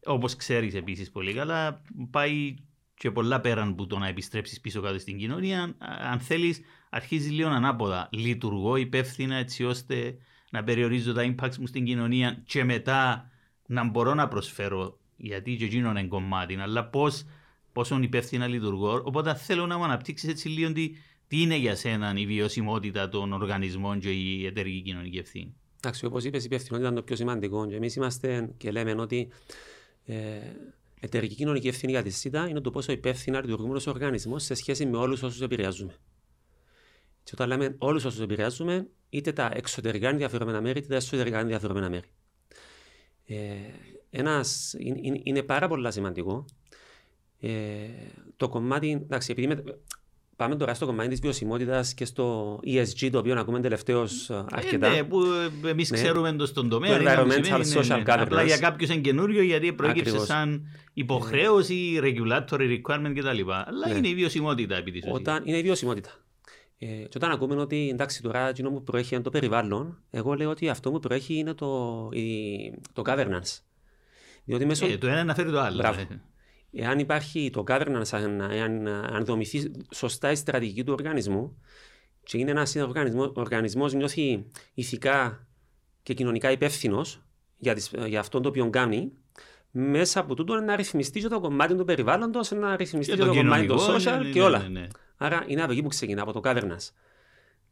[0.06, 2.56] όπως ξέρεις επίσης πολύ καλά, πάει
[2.96, 5.76] και πολλά πέραν από το να επιστρέψεις πίσω κάτω στην κοινωνία.
[6.12, 8.10] Αν θέλεις, αρχίζει λίγο ανάποδα.
[8.12, 10.18] Λειτουργώ υπεύθυνα έτσι ώστε
[10.52, 13.32] να περιορίζω τα impacts μου στην κοινωνία και μετά
[13.66, 17.26] να μπορώ να προσφέρω γιατί και εκείνο είναι κομμάτι, αλλά πώς
[17.72, 19.02] πόσο υπεύθυνα λειτουργώ.
[19.06, 20.92] Οπότε θέλω να μου αναπτύξεις έτσι λίγο τι,
[21.28, 25.56] τι είναι για σένα η βιωσιμότητα των οργανισμών και η εταιρική κοινωνική ευθύνη.
[25.78, 27.68] Εντάξει, όπως είπες, η υπευθυνότητα είναι το πιο σημαντικό.
[27.68, 29.30] Και εμείς είμαστε και λέμε ότι
[30.06, 30.40] ε,
[31.00, 34.86] εταιρική κοινωνική ευθύνη για τη ΣΥΤΑ είναι το πόσο υπεύθυνα λειτουργούμε ως οργανισμός σε σχέση
[34.86, 35.96] με όλους όσους επηρεάζουμε.
[37.24, 41.90] Και όταν λέμε όλους όσους επηρεάζουμε, είτε τα εξωτερικά ενδιαφερόμενα μέρη, είτε τα εσωτερικά ενδιαφερόμενα
[41.90, 42.08] μέρη.
[43.26, 43.56] Ε,
[44.10, 46.46] ένας, είναι, είναι πάρα πολύ σημαντικό
[47.40, 47.88] ε,
[48.38, 49.64] το κομμάτι, εντάξει, επειδή με,
[50.36, 54.88] πάμε τώρα στο κομμάτι της βιωσιμότητας και στο ESG, το οποίο ακούμε τελευταίως ε, αρκετά.
[54.88, 55.24] Ε, ναι, που
[55.66, 55.98] εμείς ναι.
[55.98, 56.98] ξέρουμε το στον τομέα.
[56.98, 58.20] Το environmental social ναι, governance.
[58.20, 63.52] Απλά για κάποιους είναι καινούριο γιατί προέκυψε σαν υποχρέωση, regulatory requirement κτλ.
[63.52, 63.98] Αλλά ναι.
[63.98, 66.10] είναι η βιωσιμότητα επί της Όταν είναι η βιωσιμότητα.
[66.78, 70.50] Ε, και όταν ακούμε ότι εντάξει τώρα εκείνο που προέχει είναι το περιβάλλον, εγώ λέω
[70.50, 72.24] ότι αυτό που προέχει είναι το, η,
[72.94, 73.60] το governance.
[74.46, 74.86] Διότι μέσω...
[74.86, 75.78] ε, το ένα αναφέρει το άλλο.
[75.78, 76.08] Μπράβο.
[76.76, 81.62] Εάν υπάρχει το governance, αν, αν, αν δομηθεί σωστά η στρατηγική του οργανισμού
[82.24, 85.48] και είναι ένας οργανισμός, οργανισμός νιώθει ηθικά
[86.04, 87.24] και κοινωνικά υπεύθυνος
[87.58, 87.76] για,
[88.08, 89.12] για αυτό το οποίο κάνει,
[89.72, 93.66] μέσα από τούτο να ρυθμιστεί και το κομμάτι του περιβάλλοντος, να ρυθμιστεί και, το, κομμάτι
[93.66, 94.60] του social ναι, και όλα.
[94.60, 96.90] Ναι, ναι, Άρα είναι από εκεί που ξεκινά, από το governance.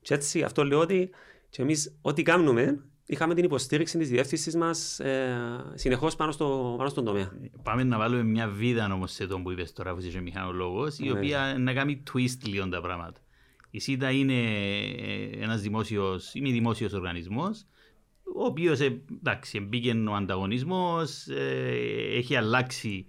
[0.01, 1.09] Και έτσι αυτό λέω ότι
[1.57, 7.05] εμείς ό,τι κάνουμε είχαμε την υποστήριξη της διεύθυνσης μας ε, συνεχώς πάνω, στο, πάνω στον
[7.05, 7.31] τομέα.
[7.63, 11.03] Πάμε να βάλουμε μια βίδα όμως σε τον που είπες τώρα, που είσαι μηχανολόγο, η
[11.03, 11.11] ναι.
[11.11, 13.19] οποία να κάνει twist λίγο τα πράγματα.
[13.71, 17.65] Η ΣΥΤΑ είναι ε, ένας δημόσιος, είναι δημόσιο οργανισμός,
[18.35, 23.05] ο οποίος ε, εντάξει, μπήκε ο ανταγωνισμός, ε, έχει αλλάξει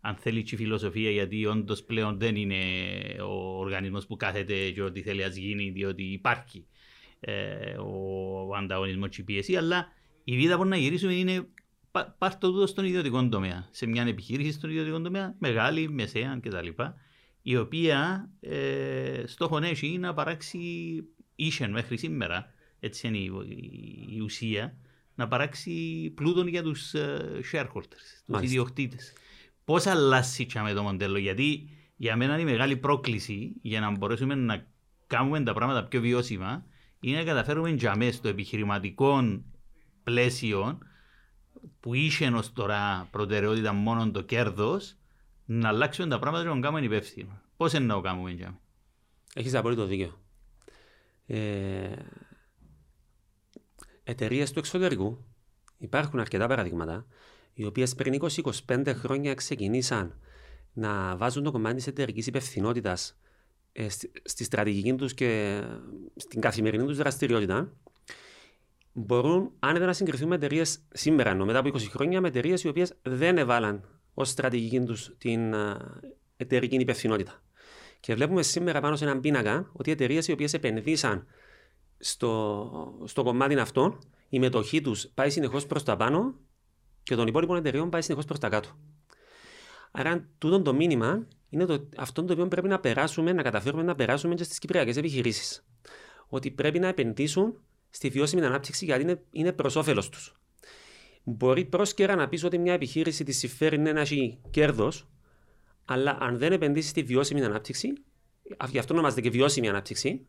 [0.00, 2.56] αν θέλει και η φιλοσοφία, γιατί όντως πλέον δεν είναι
[3.20, 6.66] ο οργανισμός που κάθεται και ό,τι θέλει να γίνει, διότι υπάρχει
[7.24, 9.86] ε, ο ανταγωνισμός και η πίεση, αλλά
[10.24, 11.46] η βίδα που να γυρίσουμε είναι
[12.18, 13.68] πάρ' το τούτο στον ιδιωτικό τομέα.
[13.70, 16.68] Σε μια επιχείρηση στον ιδιωτικό τομέα, μεγάλη, μεσαία κτλ.
[17.42, 20.58] Η οποία ε, στόχο έχει να παράξει
[21.34, 24.76] ίσεν μέχρι σήμερα, έτσι είναι η, η, η ουσία,
[25.14, 29.12] να παράξει πλούτον για τους uh, shareholders, τους ιδιοκτήτες.
[29.64, 34.34] Πώς αλλάσει με το μοντέλο, γιατί για μένα είναι η μεγάλη πρόκληση για να μπορέσουμε
[34.34, 34.66] να
[35.06, 36.64] κάνουμε τα πράγματα πιο βιώσιμα
[37.08, 39.40] είναι να καταφέρουμε για μέσα στο επιχειρηματικό
[40.04, 40.78] πλαίσιο
[41.80, 44.96] που είχε ως τώρα προτεραιότητα μόνο το κέρδος,
[45.44, 47.40] να αλλάξουμε τα πράγματα και να κάνουμε υπεύθυνο.
[47.56, 48.58] Πώς είναι να το κάνουμε για
[49.34, 50.20] Έχεις απόλυτο δίκιο.
[51.26, 51.92] Ε,
[54.04, 55.24] Εταιρείες του εξωτερικού
[55.78, 57.06] υπάρχουν αρκετά παραδείγματα
[57.54, 58.20] οι οποίες πριν
[58.66, 60.18] 20-25 χρόνια ξεκινήσαν
[60.72, 63.23] να βάζουν το κομμάτι της εταιρικής υπευθυνότητας ε,
[64.24, 65.62] στη στρατηγική τους και
[66.16, 67.72] στην καθημερινή τους δραστηριότητα,
[68.92, 72.68] μπορούν άνετα να συγκριθούν με εταιρείες σήμερα, ενώ μετά από 20 χρόνια, με εταιρείες οι
[72.68, 75.76] οποίες δεν έβαλαν ως στρατηγική τους την ε,
[76.36, 77.42] εταιρική υπευθυνότητα.
[78.00, 81.26] Και βλέπουμε σήμερα πάνω σε έναν πίνακα ότι οι εταιρείες οι οποίες επενδύσαν
[81.98, 86.34] στο, στο κομμάτι αυτό, η μετοχή τους πάει συνεχώς προς τα πάνω
[87.02, 88.68] και των υπόλοιπων εταιρεών πάει συνεχώς προς τα κάτω.
[89.90, 93.94] Άρα, τούτο το μήνυμα είναι το, αυτό το οποίο πρέπει να περάσουμε, να καταφέρουμε να
[93.94, 95.66] περάσουμε και στις κυπριακές επιχειρήσεις.
[96.28, 100.34] Ότι πρέπει να επενδύσουν στη βιώσιμη ανάπτυξη γιατί είναι, είναι προς όφελος τους.
[101.24, 105.08] Μπορεί πρόσκαιρα να πεις ότι μια επιχείρηση της συμφέρει να έχει κέρδος,
[105.84, 107.92] αλλά αν δεν επενδύσει στη βιώσιμη ανάπτυξη,
[108.70, 110.26] γι' αυτό ονομάζεται και βιώσιμη ανάπτυξη.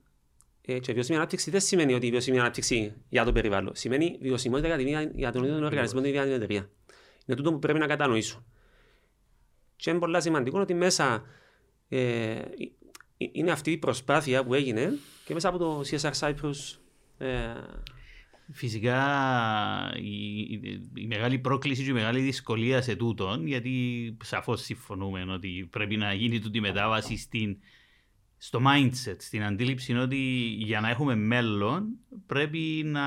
[0.62, 3.76] Ε, και βιώσιμη ανάπτυξη δεν σημαίνει ότι η βιώσιμη ανάπτυξη για το περιβάλλον.
[3.76, 6.70] Σημαίνει βιωσιμότητα για, την, για τον ίδιο οργανισμό, την ίδια εταιρεία.
[7.26, 8.46] Είναι τούτο που πρέπει να κατανοήσουν.
[9.76, 11.24] Και είναι πολύ σημαντικό ότι μέσα
[11.90, 12.42] ε,
[13.18, 16.78] είναι αυτή η προσπάθεια που έγινε και μέσα από το CSR Cyprus.
[17.18, 17.54] Ε,
[18.52, 19.02] Φυσικά
[19.96, 20.42] η,
[20.96, 26.14] η, μεγάλη πρόκληση και η μεγάλη δυσκολία σε τούτον, γιατί σαφώς συμφωνούμε ότι πρέπει να
[26.14, 27.58] γίνει τούτη μετάβαση στην,
[28.38, 30.18] στο mindset, στην αντίληψη είναι ότι
[30.58, 31.88] για να έχουμε μέλλον
[32.26, 33.04] πρέπει να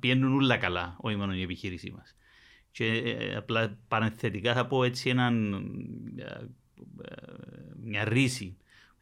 [0.00, 2.16] πιένουν όλα καλά, όχι μόνο η επιχείρησή μας.
[2.74, 5.54] Και ε, απλά παρενθετικά θα πω έτσι έναν,
[6.16, 6.44] ε,
[7.82, 8.56] μια ρίση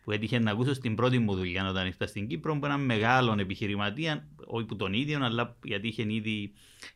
[0.04, 3.36] που έτυχε να ακούσω στην πρώτη μου δουλειά όταν ήρθα στην Κύπρο από έναν μεγάλο
[3.38, 6.52] επιχειρηματία, όχι που τον ίδιο, αλλά γιατί είχε ήδη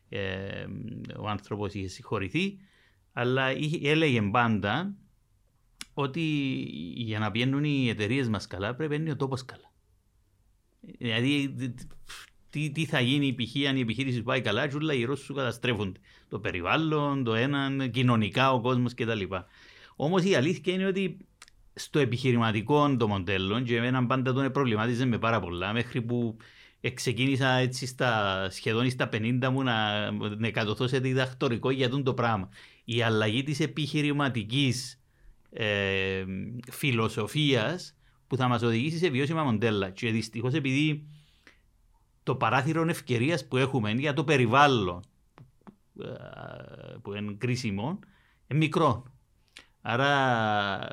[0.09, 0.65] ε,
[1.17, 2.57] ο άνθρωπος είχε συγχωρηθεί,
[3.13, 4.95] αλλά είχε, έλεγε πάντα
[5.93, 6.21] ότι
[6.95, 9.71] για να πιένουν οι εταιρείες μας καλά πρέπει να είναι ο τόπος καλά.
[10.97, 11.55] Δηλαδή,
[12.49, 13.67] τι, τι θα γίνει π.χ.
[13.69, 15.99] αν η επιχείρηση πάει καλά, και όλα οι Ρώσοι σου καταστρέφονται.
[16.29, 19.21] Το περιβάλλον, το έναν, κοινωνικά ο κόσμος κτλ.
[19.95, 21.17] Όμως η αλήθεια είναι ότι
[21.73, 26.37] στο επιχειρηματικό το μοντέλο και εμένα πάντα τον προβλημάτιζε με πάρα πολλά μέχρι που
[26.93, 32.13] ξεκίνησα έτσι στα, σχεδόν στα 50 μου να, να κατωθώ σε διδακτορικό για τον το
[32.13, 32.49] πράγμα.
[32.83, 35.01] Η αλλαγή της επιχειρηματικής
[35.49, 36.23] ε,
[36.71, 37.95] φιλοσοφίας
[38.27, 39.89] που θα μας οδηγήσει σε βιώσιμα μοντέλα.
[39.89, 41.07] Και δυστυχώς επειδή
[42.23, 45.16] το παράθυρο ευκαιρίας που έχουμε για το περιβάλλον ε,
[47.01, 47.99] που είναι κρίσιμο
[48.47, 49.03] είναι μικρό.
[49.81, 50.89] Άρα,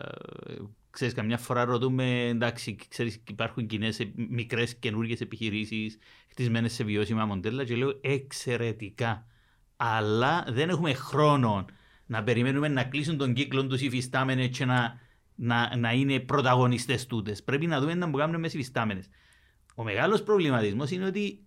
[0.90, 7.64] ξέρεις, καμιά φορά ρωτούμε, εντάξει, ξέρεις, υπάρχουν κοινές μικρές καινούργιες επιχειρήσεις χτισμένες σε βιώσιμα μοντέλα
[7.64, 9.26] και λέω εξαιρετικά.
[9.76, 11.64] Αλλά δεν έχουμε χρόνο
[12.06, 15.00] να περιμένουμε να κλείσουν τον κύκλο τους οι φυστάμενες και να,
[15.34, 17.42] να, να είναι πρωταγωνιστές τούτες.
[17.42, 19.08] Πρέπει να δούμε να μπορούμε μες φυστάμενες.
[19.74, 21.46] Ο μεγάλος προβληματισμός είναι ότι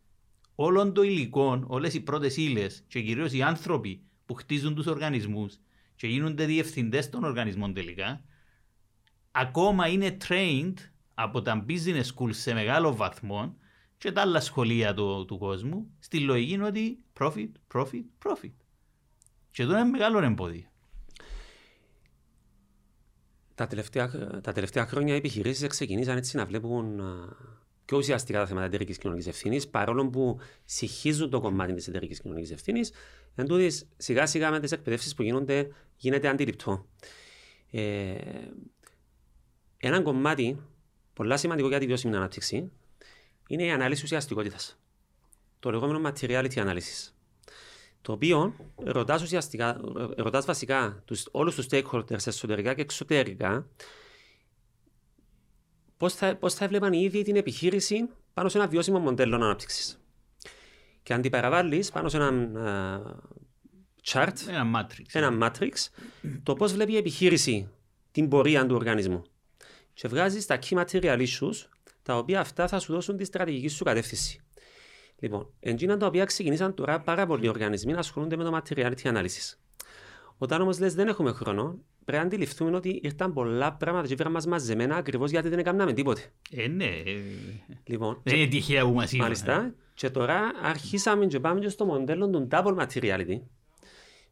[0.60, 5.60] όλων το υλικό, όλες οι πρώτες ύλες και κυρίως οι άνθρωποι που χτίζουν τους οργανισμούς
[5.96, 8.24] και γίνονται διευθυντές των οργανισμών τελικά,
[9.32, 10.74] ακόμα είναι trained
[11.14, 13.56] από τα business schools σε μεγάλο βαθμό
[13.98, 18.54] και τα άλλα σχολεία του, του κόσμου στη λογική είναι ότι profit, profit, profit.
[19.52, 20.66] Και εδώ είναι μεγάλο εμπόδιο.
[23.56, 24.10] Τα τελευταία,
[24.42, 27.02] τα τελευταία χρόνια οι επιχειρήσεις ξεκινήσαν έτσι να βλέπουν
[27.88, 32.52] πιο ουσιαστικά τα θέματα εταιρικής κοινωνικής ευθύνης, παρόλο που συγχύζουν το κομμάτι της εταιρικής κοινωνικής
[32.52, 32.92] ευθύνης,
[33.36, 36.86] εν τούτης, σιγά σιγά με τις εκπαιδεύσεις που γίνονται γίνεται αντιληπτό.
[37.72, 38.16] Ε,
[39.78, 40.62] ένα κομμάτι
[41.14, 42.72] πολύ σημαντικό για τη βιώσιμη ανάπτυξη
[43.48, 44.80] είναι η ανάλυση ουσιαστικότητας.
[45.60, 47.12] Το λεγόμενο materiality analysis.
[48.02, 49.82] Το οποίο ρωτάς, ουσιαστικά,
[50.18, 53.68] ρωτάς βασικά τους, όλους τους stakeholders εσωτερικά και εξωτερικά
[55.98, 60.02] πώς θα, πώς θα έβλεπαν ήδη την επιχείρηση πάνω σε ένα βιώσιμο μοντέλο ανάπτυξης.
[61.04, 62.32] Και αν την παραβάλεις πάνω σε ένα
[64.04, 65.72] chart, ένα matrix, ένα matrix
[66.44, 67.70] το πώς βλέπει η επιχείρηση
[68.12, 69.22] την πορεία του οργανισμού.
[69.94, 71.54] Και βγάζεις τα key material issues,
[72.04, 74.42] τα οποία αυτά θα σου δώσουν τη στρατηγική σου κατεύθυνση.
[75.20, 79.58] Λοιπόν, εντζήνα τα οποία ξεκινήσαν τώρα πάρα πολλοί οργανισμοί να ασχολούνται με το materiality analysis.
[80.38, 84.32] Όταν όμως λες δεν έχουμε χρόνο, πρέπει να αντιληφθούμε ότι ήρθαν πολλά πράγματα και βρήκαν
[84.32, 86.22] μας μαζεμένα ακριβώς γιατί δεν έκαναμε τίποτε.
[86.52, 86.90] Ε, ναι.
[87.84, 89.22] Λοιπόν, δεν είναι τυχαία που μας είπαν.
[89.22, 89.74] Μάλιστα.
[89.94, 93.40] Και τώρα αρχίσαμε και πάμε και στο μοντέλο του double materiality,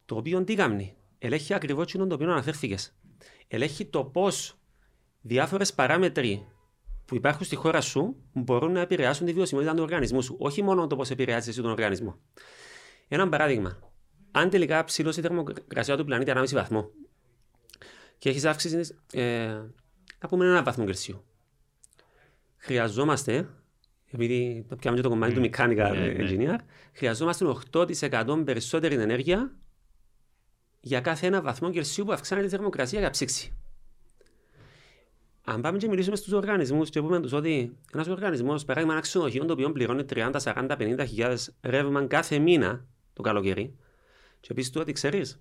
[0.04, 2.96] το οποίο τι κάνει; Ελέγχει ακριβώς το οποίο αναφέρθηκες.
[3.48, 4.58] Ελέγχει το πώς
[5.20, 6.46] διάφορες παράμετροι
[7.04, 10.36] που υπάρχουν στη χώρα σου μπορούν να επηρεάσουν τη βιωσιμότητα του οργανισμού σου.
[10.38, 12.18] Όχι μόνο το πώς επηρεάζεις εσύ τον οργανισμό.
[13.08, 13.78] Ένα παράδειγμα.
[14.30, 16.90] Αν τελικά ψηλώσει η θερμοκρασία του πλανήτη 1,5 βαθμό,
[18.18, 19.46] και έχεις αύξηση, ε,
[20.20, 21.24] να πούμε ένα βαθμό Κελσίου.
[22.56, 23.48] Χρειαζόμαστε,
[24.10, 26.14] επειδή το πιάμε το κομμάτι του mechanical ναι, ναι.
[26.18, 26.58] engineer,
[26.92, 29.56] χρειαζόμαστε 8% περισσότερη ενέργεια
[30.80, 33.52] για κάθε ένα βαθμό Κελσίου που αυξάνεται η θερμοκρασία για ψήξη.
[35.44, 39.44] Αν πάμε και μιλήσουμε στους οργανισμούς και πούμε τους ότι ένας οργανισμός, παράδειγμα, ένα ξενοδοχείο
[39.44, 43.76] το οποίο πληρώνει 30, 40, 50 χιλιάδες ρεύμα κάθε μήνα το καλοκαίρι,
[44.40, 45.40] και επίσης του ότι ξέρεις,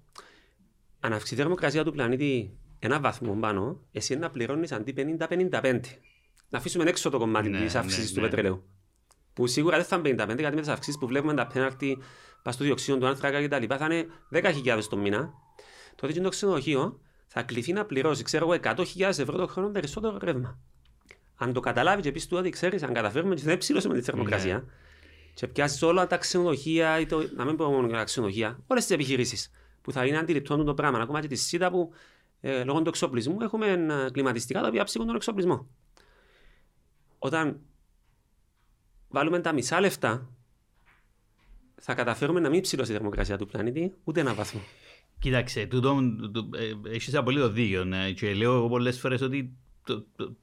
[1.00, 5.80] αν αυξηθεί η θερμοκρασία του πλανήτη ένα βαθμό πάνω, εσύ να πληρώνεις αντί 50-55.
[6.50, 8.28] Να αφήσουμε έξω το κομμάτι ναι, της αύξησης ναι, του ναι.
[8.28, 8.64] πετρελαίου.
[9.34, 11.98] Που σίγουρα δεν θα είναι 55, γιατί με τις αυξήσεις που βλέπουμε τα πέναρτη,
[12.44, 13.76] πας στο διοξείδιο του άνθρακα κτλ.
[13.78, 15.34] θα είναι 10.000 το μήνα.
[15.96, 20.18] Τότε και το ξενοδοχείο θα κληθεί να πληρώσει, ξέρω εγώ, 100.000 ευρώ το χρόνο περισσότερο
[20.22, 20.60] ρεύμα.
[21.36, 24.54] Αν το καταλάβει και πεις του ότι ξέρεις, αν καταφέρουμε και δεν ψήλωσαμε τη θερμοκρασία,
[24.54, 24.64] ναι.
[25.34, 28.96] και πιάσεις όλα τα ξενοδοχεία, ή το, να μην πω μόνο τα ξενοδοχεία, όλες τις
[28.96, 31.92] επιχειρήσεις που θα είναι αντιληπτό το πράγμα, ακόμα και τη ΣΥΤΑ που
[32.48, 35.68] ε, λόγω του εξοπλισμού έχουμε ε, κλιματιστικά τα οποία ψήκουν τον εξοπλισμό.
[37.20, 37.60] Όταν
[39.10, 40.30] βάλουμε τα μισά λεφτά,
[41.76, 44.62] θα καταφέρουμε να μην ψηλώσει η θερμοκρασία του πλανήτη ούτε ένα βαθμό.
[45.20, 46.00] Κοίταξε, τούτο,
[46.56, 48.12] ε, έχεις απολύτως δίκιο ναι.
[48.12, 50.36] και λέω πολλές φορές ότι το, το,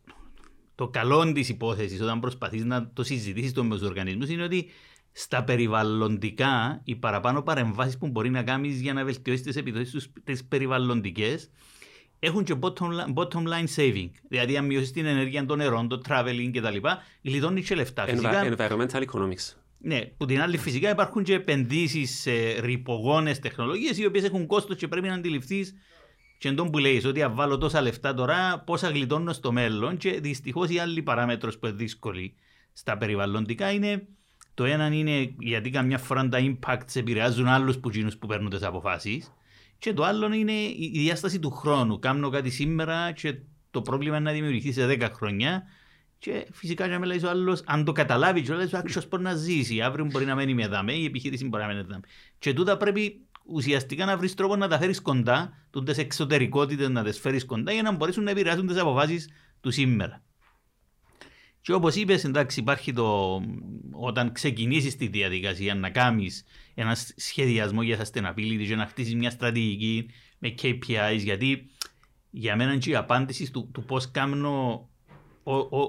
[0.74, 4.70] το καλό της υπόθεσης όταν προσπαθείς να το συζητήσεις με τους οργανισμούς είναι ότι
[5.12, 10.44] στα περιβαλλοντικά οι παραπάνω παρεμβάσεις που μπορεί να κάνεις για να βελτιώσεις τις επιδόσεις τις
[10.44, 11.50] περιβαλλοντικές
[12.24, 14.10] έχουν και bottom, bottom line saving.
[14.28, 16.76] Δηλαδή, αν μειώσεις την ενέργεια των νερών, το traveling κτλ.,
[17.22, 18.04] γλιτώνει και λεφτά.
[18.04, 19.54] Φυσικά, environmental economics.
[19.78, 24.76] Ναι, που την άλλη φυσικά υπάρχουν και επενδύσεις σε ρηπογόνες τεχνολογίες οι οποίες έχουν κόστος
[24.76, 25.74] και πρέπει να αντιληφθείς
[26.38, 29.96] και εντό που λέει ότι αν βάλω τόσα λεφτά τώρα, πόσα γλιτώνω στο μέλλον.
[29.96, 32.34] Και δυστυχώς η άλλη παράμετρος που είναι δύσκολη
[32.72, 34.06] στα περιβαλλοντικά είναι
[34.54, 39.32] το ένα είναι γιατί καμιά φορά τα impacts επηρεάζουν άλλους που, που παίρνουν τις αποφάσεις.
[39.82, 41.98] Και το άλλο είναι η διάσταση του χρόνου.
[41.98, 43.38] Κάνω κάτι σήμερα και
[43.70, 45.62] το πρόβλημα είναι να δημιουργηθεί σε 10 χρόνια.
[46.18, 49.80] Και φυσικά, για να ο άλλος, αν το καταλάβει, και λέει: Άξιος μπορεί να ζήσει.
[49.80, 52.02] Αύριο μπορεί να μένει με δαμέ, η επιχείρηση μπορεί να μένει με δαμέ.
[52.38, 57.18] Και τούτα πρέπει ουσιαστικά να βρεις τρόπο να τα φέρεις κοντά, τούτες εξωτερικότητες να τις
[57.18, 59.28] φέρεις κοντά για να μπορέσουν να επηρεάσουν τις αποφάσεις
[59.60, 60.22] του σήμερα.
[61.62, 63.40] Και όπως είπες, εντάξει, υπάρχει το.
[63.90, 66.44] Όταν ξεκινήσεις τη διαδικασία να κάνεις
[66.74, 71.70] ένα σχεδιασμό για sustainability και να χτίσεις μια στρατηγική με KPIs, γιατί
[72.30, 74.88] για μένα είναι η απάντηση του, του πώς κάνω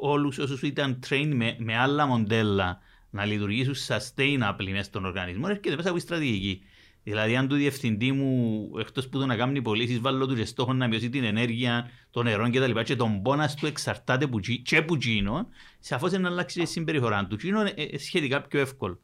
[0.01, 5.75] όλους όσους ήταν trained με, με άλλα μοντέλα να λειτουργήσουν sustainably μέσα στον οργανισμό, έρχεται
[5.75, 6.61] μέσα από τη στρατηγική.
[7.03, 10.87] Δηλαδή, αν του διευθυντή μου, εκτός που το να κάνει πωλήσεις, βάλω τους στόχο να
[10.87, 14.81] μειώσει την ενέργεια, το νερό και τα λοιπά, και τον πόνας του εξαρτάται που, και
[14.81, 15.47] που γίνω,
[15.79, 17.35] σαφώς να αλλάξει η συμπεριφορά του.
[17.35, 18.99] Γίνο είναι ε, σχετικά πιο εύκολο.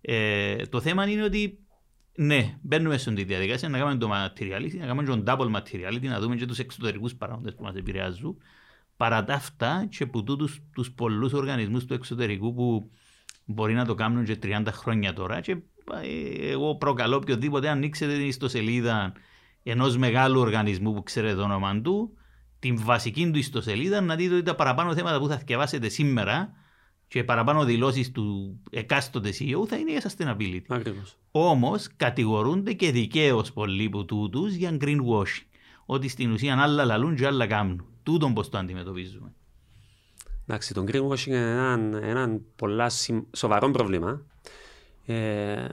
[0.00, 1.58] Ε, το θέμα είναι ότι
[2.16, 6.36] ναι, μπαίνουμε στην διαδικασία να κάνουμε το materiality, να κάνουμε τον double materiality, να δούμε
[6.36, 8.36] και τους εξωτερικούς παράγοντες που μας επηρεάζουν.
[8.96, 10.22] Παρά τα αυτά, και από
[10.72, 12.90] τους πολλούς οργανισμούς του εξωτερικού που
[13.44, 15.58] μπορεί να το κάνουν και 30 χρόνια τώρα, και ε,
[16.40, 19.12] εγώ προκαλώ οποιοδήποτε ανοίξετε την ιστοσελίδα
[19.62, 22.16] ενός μεγάλου οργανισμού που ξέρετε το όνομα του,
[22.58, 26.52] την βασική του ιστοσελίδα να δείτε ότι τα παραπάνω θέματα που θα διαβάσετε σήμερα
[27.08, 30.62] και παραπάνω δηλώσεις του εκάστοτε CEO θα είναι για sustainability.
[31.30, 35.46] Όμως κατηγορούνται και δικαίως πολλοί από τούτους για greenwashing.
[35.86, 37.84] Ότι στην ουσία άλλα λαλούν και άλλα κάνουν.
[38.02, 39.32] Τούτον πώς το αντιμετωπίζουμε.
[40.46, 42.90] Εντάξει, το greenwashing είναι ένα, ένα πολλά
[43.32, 44.22] σοβαρό πρόβλημα
[45.06, 45.66] ε,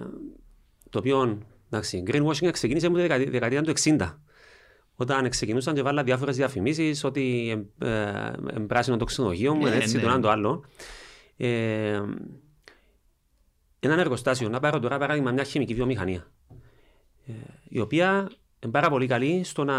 [0.89, 4.17] το οποίο, εντάξει, greenwashing ξεκίνησε από τη δεκαετία του 60.
[4.96, 7.88] Όταν ξεκινούσαν και βάλα διάφορες διαφημίσεις ότι ε,
[8.54, 10.02] ε, πράσινο το ξενοδοχείο μου, ναι, έτσι, ναι.
[10.02, 10.63] το ένα το άλλο.
[11.38, 12.02] Ε,
[13.80, 16.32] ένα εργοστάσιο, να πάρω τώρα παράδειγμα μια χημική βιομηχανία,
[17.26, 17.32] ε,
[17.67, 19.78] η οποία είναι πάρα πολύ καλή στο να,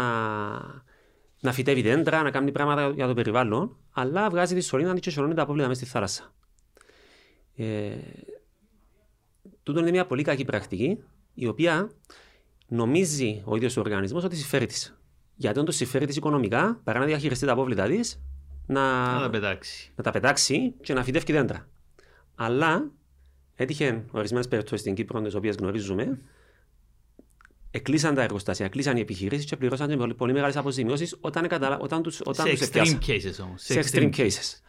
[1.39, 5.33] να φυτεύει δέντρα, να κάνει πράγματα για το περιβάλλον, αλλά βγάζει τη σωλήνα και σωρώνει
[5.33, 6.33] τα απόβλητα μέσα στη θάλασσα.
[7.55, 7.95] Ε,
[9.65, 10.97] Τούτο είναι μια πολύ κακή πρακτική,
[11.33, 11.91] η οποία
[12.67, 14.97] νομίζει ο ίδιος ο οργανισμός ότι συμφέρει της.
[15.35, 18.21] Γιατί όταν το συμφέρει της οικονομικά, παρά να διαχειριστεί τα απόβλητα της,
[18.65, 19.91] να, να, τα πετάξει.
[19.95, 21.67] να τα πετάξει και να φυτεύει δέντρα.
[22.35, 22.91] Αλλά
[23.55, 26.19] έτυχε ορισμένες περιπτώσεις στην Κύπρο, τις οποίες γνωρίζουμε,
[27.71, 31.47] εκλείσαν τα εργοστάσια, κλείσαν οι επιχειρήσεις και πληρώσαν πολύ, πολύ μεγάλες αποζημιώσεις όταν,
[31.79, 33.61] όταν του όταν Σε extreme cases όμως.
[33.61, 34.59] Σε extreme cases.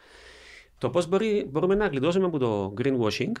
[0.77, 1.07] Το πώς
[1.49, 3.31] μπορούμε να γλιτώσουμε από το greenwashing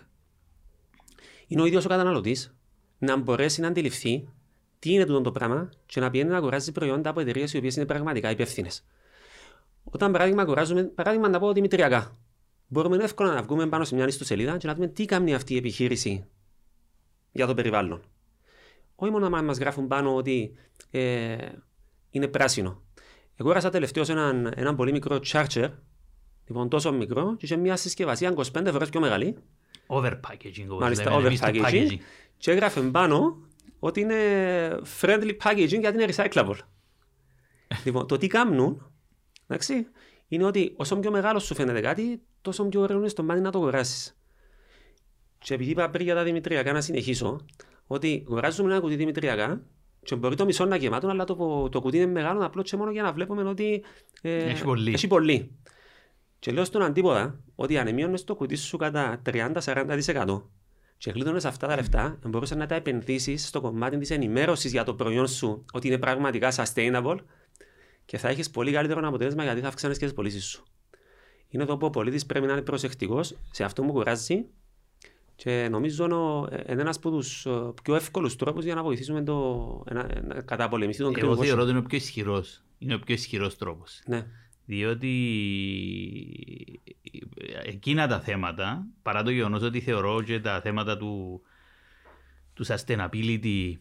[1.47, 2.55] είναι ο ίδιος ο καταναλωτής
[2.97, 4.27] να μπορέσει να αντιληφθεί
[4.79, 7.75] τι είναι τούτο το πράγμα και να πηγαίνει να αγοράζει προϊόντα από εταιρείες οι οποίες
[7.75, 8.69] είναι πραγματικά υπεύθυνε.
[9.83, 12.17] Όταν παράδειγμα αγοράζουμε, παράδειγμα να πω δημητριακά,
[12.67, 15.57] μπορούμε εύκολα να βγούμε πάνω σε μια ιστοσελίδα και να δούμε τι κάνει αυτή η
[15.57, 16.25] επιχείρηση
[17.31, 18.01] για το περιβάλλον.
[18.95, 20.53] Όχι μόνο να μας γράφουν πάνω ότι
[20.91, 21.37] ε,
[22.09, 22.81] είναι πράσινο.
[23.35, 25.69] Εγώ έγραψα τελευταίο έναν, έναν πολύ μικρό charger,
[26.47, 29.37] λοιπόν τόσο μικρό, και σε μια συσκευασία 25 φορές πιο μεγάλη,
[29.87, 30.67] Overpackaging.
[30.79, 31.97] Μάλιστα, overpackaging.
[32.37, 33.37] Και έγραφε πάνω
[33.79, 34.15] ότι είναι
[35.01, 36.57] friendly packaging γιατί είναι recyclable.
[37.85, 38.91] λοιπόν, το τι κάνουν,
[39.47, 39.87] εντάξει,
[40.27, 43.51] είναι ότι όσο πιο μεγάλο σου φαίνεται κάτι, τόσο πιο ωραίο είναι στο μάτι να
[43.51, 44.17] το αγοράσεις.
[45.39, 47.45] Και επειδή είπα πριν για τα δημητριακά να συνεχίσω,
[47.87, 49.61] ότι αγοράζουμε ένα κουτί δημητριακά
[50.03, 52.91] και μπορεί το μισό να γεμάτο, αλλά το, το κουτί είναι μεγάλο απλό και μόνο
[52.91, 53.83] για να βλέπουμε ότι
[54.21, 54.93] ε, έχει πολύ.
[54.93, 55.51] Έχει πολύ.
[56.39, 60.41] Και λέω στον αντίποτα ότι αν εμείωνες το κουτί σου κατά 30-40%
[60.97, 64.93] και κλείδωνες αυτά τα λεφτά, μπορούσε να τα επενδύσει στο κομμάτι της ενημέρωσης για το
[64.93, 67.17] προϊόν σου ότι είναι πραγματικά sustainable
[68.05, 70.63] και θα έχεις πολύ καλύτερο αποτέλεσμα γιατί θα αυξάνεις και τις πωλήσεις σου.
[71.49, 74.45] Είναι εδώ που ο πολίτης πρέπει να είναι προσεκτικός σε αυτό που κουράζει
[75.35, 76.05] και νομίζω
[76.67, 77.47] είναι ένας από τους
[77.83, 81.31] πιο εύκολους τρόπους για να βοηθήσουμε το, να, να καταπολεμηθεί τον κρύο.
[81.31, 82.63] Εγώ θεωρώ ότι είναι ο πιο ισχυρός.
[82.77, 84.01] Είναι ο πιο ισχυρός τρόπος.
[84.05, 84.25] Ναι
[84.67, 85.13] διότι
[87.63, 91.41] εκείνα τα θέματα, παρά το γεγονός ότι θεωρώ και τα θέματα του,
[92.53, 93.73] του sustainability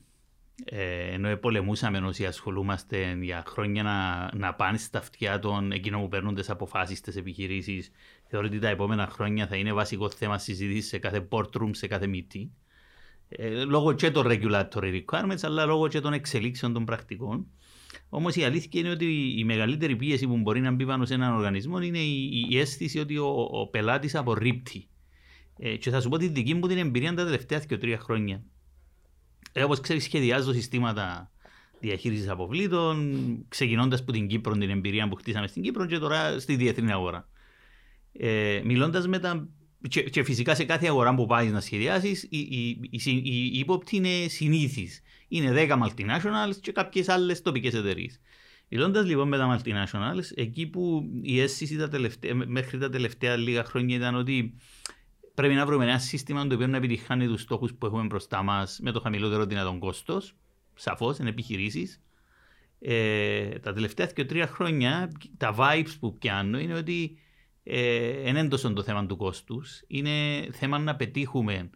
[0.65, 6.09] Ε, ενώ πολεμούσαμε όσοι ασχολούμαστε για χρόνια να, να πάνε στα αυτιά των εκείνων που
[6.09, 7.91] παίρνουν τις αποφάσεις στι επιχειρήσεις,
[8.27, 12.11] θεωρώ ότι τα επόμενα χρόνια θα είναι βασικό θέμα συζήτησης σε κάθε boardroom, σε κάθε
[12.13, 12.49] meeting.
[13.29, 17.47] Ε, λόγω και των regulatory requirements, αλλά λόγω και των εξελίξεων των πρακτικών.
[18.09, 21.35] Όμως η αλήθεια είναι ότι η μεγαλύτερη πίεση που μπορεί να μπει πάνω σε έναν
[21.35, 24.87] οργανισμό είναι η, η αίσθηση ότι ο, ο πελάτης απορρίπτει.
[25.59, 28.43] Ε, και θα σου πω τη δική μου την εμπειρία τα τελευταία και τρία χρόνια.
[29.53, 31.31] Ε, Όπως ξέρεις, σχεδιάζω συστήματα
[31.81, 33.17] διαχείρισης αποβλήτων,
[33.49, 37.29] ξεκινώντας από την Κύπρο, την εμπειρία που χτίσαμε στην Κύπρο και τώρα στη διεθνή αγορά.
[38.13, 39.49] Ε, Μιλώντας με τα.
[39.89, 43.59] Και, και, φυσικά σε κάθε αγορά που πάεις να σχεδιάσεις, η, η, η, η, η
[43.59, 45.03] ύποπτη είναι συνήθις.
[45.29, 48.21] Είναι 10 multinationals και κάποιες άλλες τοπικές εταιρείες.
[48.69, 53.65] Μιλώντα λοιπόν με τα multinationals, εκεί που η αίσθηση τα τελευταία, μέχρι τα τελευταία λίγα
[53.65, 54.55] χρόνια ήταν ότι
[55.35, 58.79] πρέπει να βρούμε ένα σύστημα το οποίο να επιτυχάνει τους στόχους που έχουμε μπροστά μας
[58.83, 60.35] με το χαμηλότερο δυνατόν κόστος.
[60.75, 62.01] Σαφώς, είναι επιχειρήσεις.
[62.81, 67.19] Ε, τα τελευταία και τρία χρόνια τα vibes που πιάνω είναι ότι
[67.63, 69.83] ε, είναι τόσο το θέμα του κόστους.
[69.87, 70.11] Είναι
[70.53, 71.71] θέμα να πετύχουμε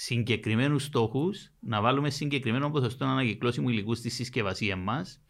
[0.00, 5.20] συγκεκριμένους στόχους, να βάλουμε συγκεκριμένο ποσοστό ανακυκλώσιμου υλικού στη συσκευασία μας.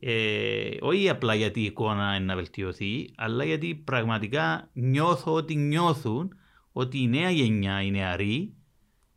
[0.00, 6.32] Ε, όχι απλά γιατί η εικόνα είναι να βελτιωθεί, αλλά γιατί πραγματικά νιώθω ότι νιώθουν
[6.72, 8.54] ότι η νέα γενιά, οι νεαροί,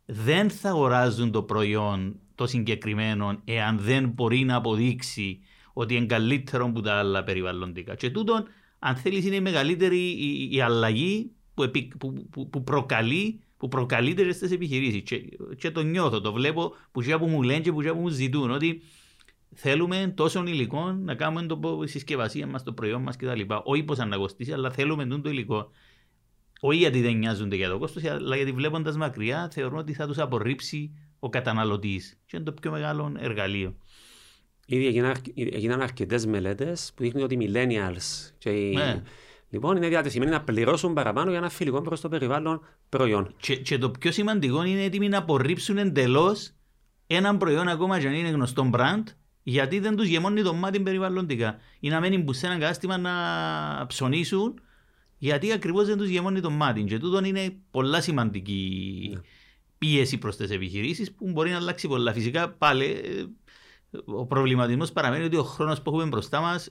[0.04, 5.40] δεν θα αγοράζουν το προϊόν το συγκεκριμένο εάν δεν μπορεί να αποδείξει
[5.72, 7.94] ότι είναι καλύτερο από τα άλλα περιβαλλοντικά.
[7.94, 8.44] Και τούτον,
[8.78, 14.32] αν θέλεις, είναι η μεγαλύτερη η, η αλλαγή που, που, που, που, προκαλεί που προκαλείται
[14.32, 15.02] στις επιχειρήσεις.
[15.02, 15.22] Και,
[15.56, 18.82] και, το νιώθω, το βλέπω που που μου λένε και που που μου ζητούν ότι
[19.54, 23.40] θέλουμε τόσο υλικό να κάνουμε το συσκευασία μας, το προϊόν μας κτλ.
[23.62, 25.70] Όχι πως αναγκωστήσει, αλλά θέλουμε το υλικό.
[26.60, 30.18] Όχι γιατί δεν νοιάζονται για το κόστος, αλλά γιατί βλέποντας μακριά θεωρούν ότι θα τους
[30.18, 32.18] απορρίψει ο καταναλωτής.
[32.26, 33.76] Και είναι το πιο μεγάλο εργαλείο.
[34.66, 34.86] Ήδη
[35.34, 38.74] έγιναν αρκετές μελέτες που δείχνουν ότι οι millennials και οι...
[38.74, 39.02] Ναι.
[39.50, 43.34] Λοιπόν, είναι διατεθειμένοι να πληρώσουν παραπάνω για ένα φιλικό προς το περιβάλλον προϊόν.
[43.40, 46.52] Και, και το πιο σημαντικό είναι έτοιμοι να απορρίψουν εντελώς
[47.06, 49.02] έναν προϊόν ακόμα και αν είναι γνωστό brand
[49.42, 51.58] γιατί δεν τους γεμώνει το μάτι περιβαλλοντικά.
[51.80, 53.12] Ή να μένουν που σε ένα κατάστημα να
[53.86, 54.60] ψωνίσουν,
[55.18, 56.84] γιατί ακριβώς δεν τους γεμώνει το μάτι.
[56.84, 59.20] Και τούτο είναι πολλά σημαντική yeah.
[59.78, 62.12] πίεση προς τις επιχειρήσεις που μπορεί να αλλάξει πολλά.
[62.12, 62.96] Φυσικά πάλι
[64.04, 66.70] ο προβληματισμός παραμένει ότι ο χρόνος που έχουμε μπροστά μας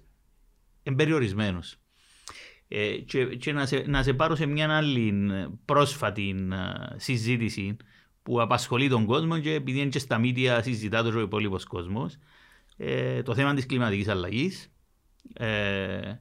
[0.84, 1.78] είναι περιορισμένος.
[2.72, 5.14] Ε, και, και να, σε, να σε πάρω σε μια άλλη
[5.66, 6.36] πρόσφατη
[6.96, 7.78] συζήτηση
[8.24, 12.18] που απασχολεί τον κόσμο και επειδή είναι και στα μίδια συζητά το ο υπόλοιπος κόσμος
[12.82, 14.72] ε, το θέμα της κλιματικής αλλαγής,
[15.34, 16.14] ε,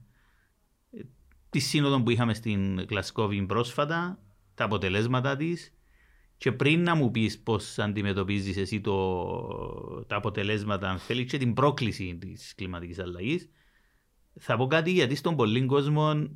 [1.50, 4.22] τη σύνοδο που είχαμε στην Γλασκόβη πρόσφατα,
[4.54, 5.72] τα αποτελέσματα της
[6.36, 11.54] και πριν να μου πεις πώς αντιμετωπίζεις εσύ το, τα αποτελέσματα, αν θέλεις, και την
[11.54, 13.48] πρόκληση της κλιματικής αλλαγής,
[14.38, 16.28] θα πω κάτι γιατί στον πολλή κόσμο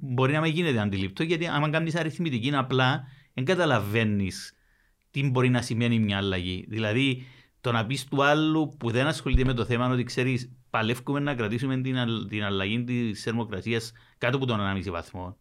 [0.00, 4.56] μπορεί να μην γίνεται αντιληπτό, γιατί αν κάνεις αριθμητική απλά δεν καταλαβαίνεις
[5.10, 6.64] τι μπορεί να σημαίνει μια αλλαγή.
[6.68, 7.26] Δηλαδή,
[7.60, 11.34] το να πεις του άλλου που δεν ασχολείται με το θέμα ότι ξέρεις, παλεύουμε να
[11.34, 11.96] κρατήσουμε την,
[12.28, 15.36] την αλλαγή της θερμοκρασίας κάτω από τον 1,5 βαθμό.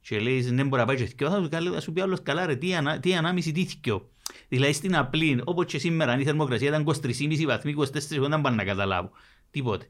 [0.00, 2.56] Και λέει, δεν «Ναι, μπορεί να πάει και θυκιο, θα σου πει άλλος καλά, ρε,
[2.56, 4.10] τι, ανα, τι ανάμιση, τι θυκιο.
[4.48, 7.88] Δηλαδή στην απλή, όπως και σήμερα, αν η θερμοκρασία ήταν 23,5 βαθμοί, 24
[8.28, 9.10] δεν πάνε να καταλάβω.
[9.50, 9.86] Τίποτε.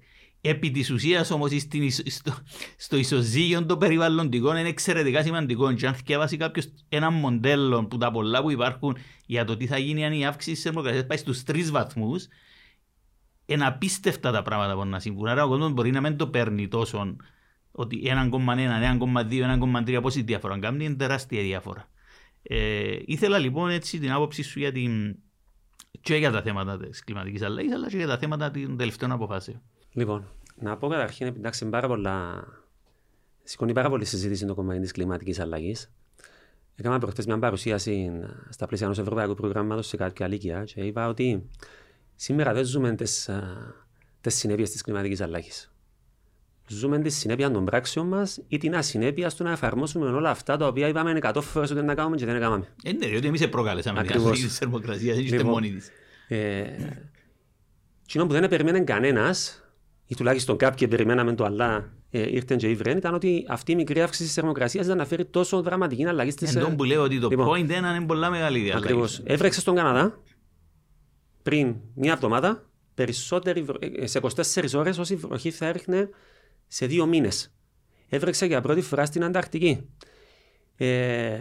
[0.48, 1.50] Επί της ουσίας όμως
[2.06, 2.34] στο,
[2.76, 5.72] στο ισοζύγιο των περιβαλλοντικών είναι εξαιρετικά σημαντικό.
[5.72, 9.78] Και αν θυκεύασει κάποιος ένα μοντέλο που τα πολλά που υπάρχουν για το τι θα
[9.78, 12.26] γίνει αν η αύξηση της θερμοκρασίας πάει στους τρεις βαθμούς,
[13.46, 15.26] είναι απίστευτα τα πράγματα που να συμβούν.
[15.26, 17.16] Άρα ο κόσμος μπορεί να μην το παίρνει τόσο
[17.70, 18.30] ότι 1,1,
[18.98, 19.42] 1,2,
[19.86, 21.88] 1,3 πόση διαφορά κάνει, είναι τεράστια διαφορά.
[22.42, 25.16] Ε, ήθελα λοιπόν έτσι την άποψή σου για την,
[26.00, 29.62] και για τα θέματα της κλιματικής αλλαγής, αλλά και για τα θέματα των τελευταίων αποφάσεων.
[29.96, 30.28] Λοιπόν,
[30.60, 32.44] να πω καταρχήν, εντάξει, πάρα πολλά...
[33.42, 35.90] Σηκώνει πάρα πολύ συζήτηση το κομμάτι της κλιματικής αλλαγής.
[36.76, 38.10] Έκανα προχθές μια παρουσίαση
[38.48, 41.48] στα πλαίσια ενός ευρωπαϊκού προγράμματος σε κάποια ηλικία και είπα ότι
[42.14, 43.30] σήμερα δεν ζούμε τις
[44.26, 45.72] συνέπειες της κλιματικής αλλαγής.
[46.68, 50.66] Ζούμε τη συνέπεια των πράξεων μας ή την ασυνέπεια στο να εφαρμόσουμε όλα αυτά τα
[50.66, 52.68] οποία είπαμε 100 φορές ότι να κάνουμε και δεν έκαναμε.
[52.82, 55.90] Ε, ναι, διότι εμείς προκάλεσαμε την αλλαγή της θερμοκρασίας, δεν είστε λοιπόν, μόνοι της.
[58.06, 59.65] Τι που δεν περιμένει κανένας,
[60.06, 64.02] ή τουλάχιστον κάποιοι περιμέναμε το αλλά ε, ήρθαν και ήβρεν, ήταν ότι αυτή η μικρή
[64.02, 66.54] αύξηση της θερμοκρασίας ήταν να φέρει τόσο δραματική αλλαγή στις.
[66.54, 68.84] Εν που λέω ότι το λοιπόν, point είναι πολύ μεγάλη διαλογή.
[68.84, 69.20] Ακριβώς.
[69.24, 70.22] Έβρεξε στον Καναδά
[71.42, 73.64] πριν μία εβδομάδα περισσότερη,
[73.98, 76.08] ε, σε 24 ώρες όση βροχή θα έριχνε
[76.66, 77.54] σε δύο μήνες.
[78.08, 79.88] Έβρεξε για πρώτη φορά στην Ανταρκτική.
[80.76, 81.38] Ε,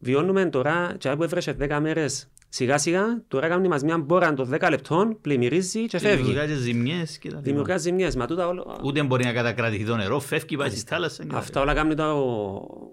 [0.00, 4.54] βιώνουμε τώρα, και που έβρεξε 10 μέρες Σιγά σιγά τώρα κάνει μας μια μπόρα των
[4.60, 6.16] 10 λεπτών, πλημμυρίζει και φεύγει.
[6.22, 7.40] Δημιουργά και ζημιές και τα λοιπά.
[7.48, 8.16] Δημιουργά ζημιές.
[8.16, 8.80] Μα τούτα όλο...
[8.84, 11.22] Ούτε μπορεί να κατακρατηθεί το νερό, φεύγει, πάει στη θάλασσα.
[11.22, 12.12] και τα Αυτά όλα κάνει το,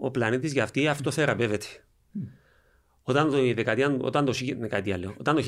[0.01, 1.65] ο πλανήτης για αυτή αυτοθεραπεύεται.
[3.03, 5.43] Όταν το, η δεκαετία, όταν το, χι- δεκαετία λέω, όταν το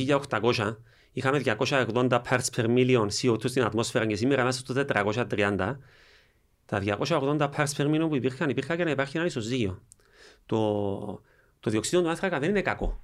[0.53, 0.75] 1800
[1.11, 5.75] είχαμε 280 parts per million CO2 στην ατμόσφαιρα και σήμερα μέσα στο 430,
[6.65, 9.81] τα 280 parts per million που υπήρχαν, υπήρχαν για να υπάρχει ένα ισοζύγιο.
[10.45, 10.57] Το,
[11.59, 13.03] το διοξείδιο του άνθρακα δεν είναι κακό.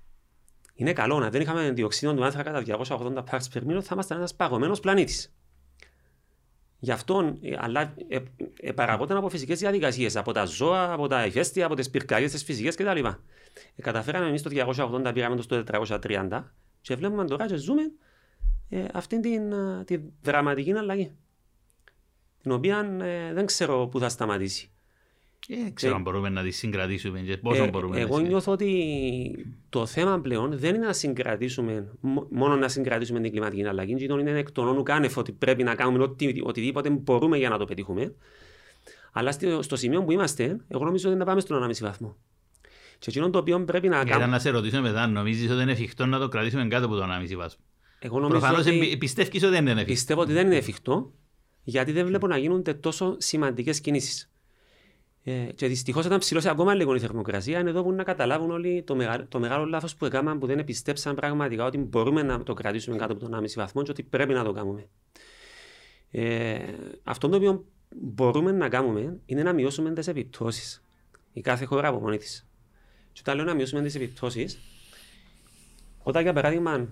[0.76, 4.18] Είναι καλό να δεν είχαμε διοξείδιο του άνθρακα τα 280 parts per million, θα ήμασταν
[4.18, 5.36] ένας παγωμένος πλανήτης.
[6.80, 8.20] Γι' αυτό, ε, αλλά ε,
[8.60, 12.44] ε, παραγόταν από φυσικές διαδικασίες, από τα ζώα, από τα ηφαίστεια, από τις πυρκαγιές, τις
[12.44, 13.06] φυσικές κτλ.
[13.06, 16.44] Ε, καταφέραμε εμείς το 280, πήγαμε το στο 430
[16.82, 17.82] και βλέπουμε τώρα και ζούμε
[18.70, 21.12] ε, αυτήν την, ε, τη δραματική αλλαγή.
[22.42, 24.72] Την οποία ε, δεν ξέρω πού θα σταματήσει.
[25.48, 29.56] Ε, ξέρω αν μπορούμε να τη συγκρατήσουμε και πόσο Ε, μπορούμε εγώ να νιώθω ότι
[29.70, 34.04] το θέμα πλέον δεν είναι να συγκρατήσουμε, μο- μόνο να συγκρατήσουμε την κλιματική αλλαγή, και
[34.04, 37.66] είναι εκ των όνου κάνευ ότι πρέπει να κάνουμε οτι, οτιδήποτε μπορούμε για να το
[37.66, 38.14] πετύχουμε.
[39.12, 42.16] Αλλά στο, στο σημείο που είμαστε, εγώ νομίζω ότι να πάμε στον 1,5 βαθμό.
[43.00, 44.28] Και εκείνο το οποίο πρέπει να Ήταν κάνουμε.
[44.28, 47.36] να σε ρωτήσω μετά, νομίζεις ότι είναι εφικτό να το κρατήσουμε κάτω από τον 1,5
[47.36, 47.64] βαθμό;
[48.00, 49.92] Εγώ νομίζω Προφανώς ότι εμπι- πιστεύεις ότι δεν είναι εφικτό.
[49.94, 51.14] πιστεύω ότι δεν είναι εφικτό,
[51.64, 54.30] γιατί δεν βλέπω να γίνονται τόσο σημαντικές κινήσεις.
[55.28, 58.84] Ε, και δυστυχώς, όταν ψηλώσει ακόμα λίγο η θερμοκρασία, είναι εδώ που να καταλάβουν όλοι
[58.84, 59.28] το, μεγα...
[59.28, 63.14] το μεγάλο λάθος που έκαναν που δεν επιστέψαν πραγματικά ότι μπορούμε να το κρατήσουμε κάτω
[63.14, 64.88] από τον 1,5 βαθμό και ότι πρέπει να το κάνουμε.
[66.12, 66.60] Ε,
[67.04, 70.84] αυτό το οποίο μπορούμε να κάνουμε είναι να μειώσουμε τις επιπτώσεις.
[71.34, 72.40] Η κάθε χώρα από μόνη τη.
[73.12, 74.60] Και όταν λέω να μειώσουμε τις επιπτώσεις,
[76.04, 76.88] όταν για παράδειγμα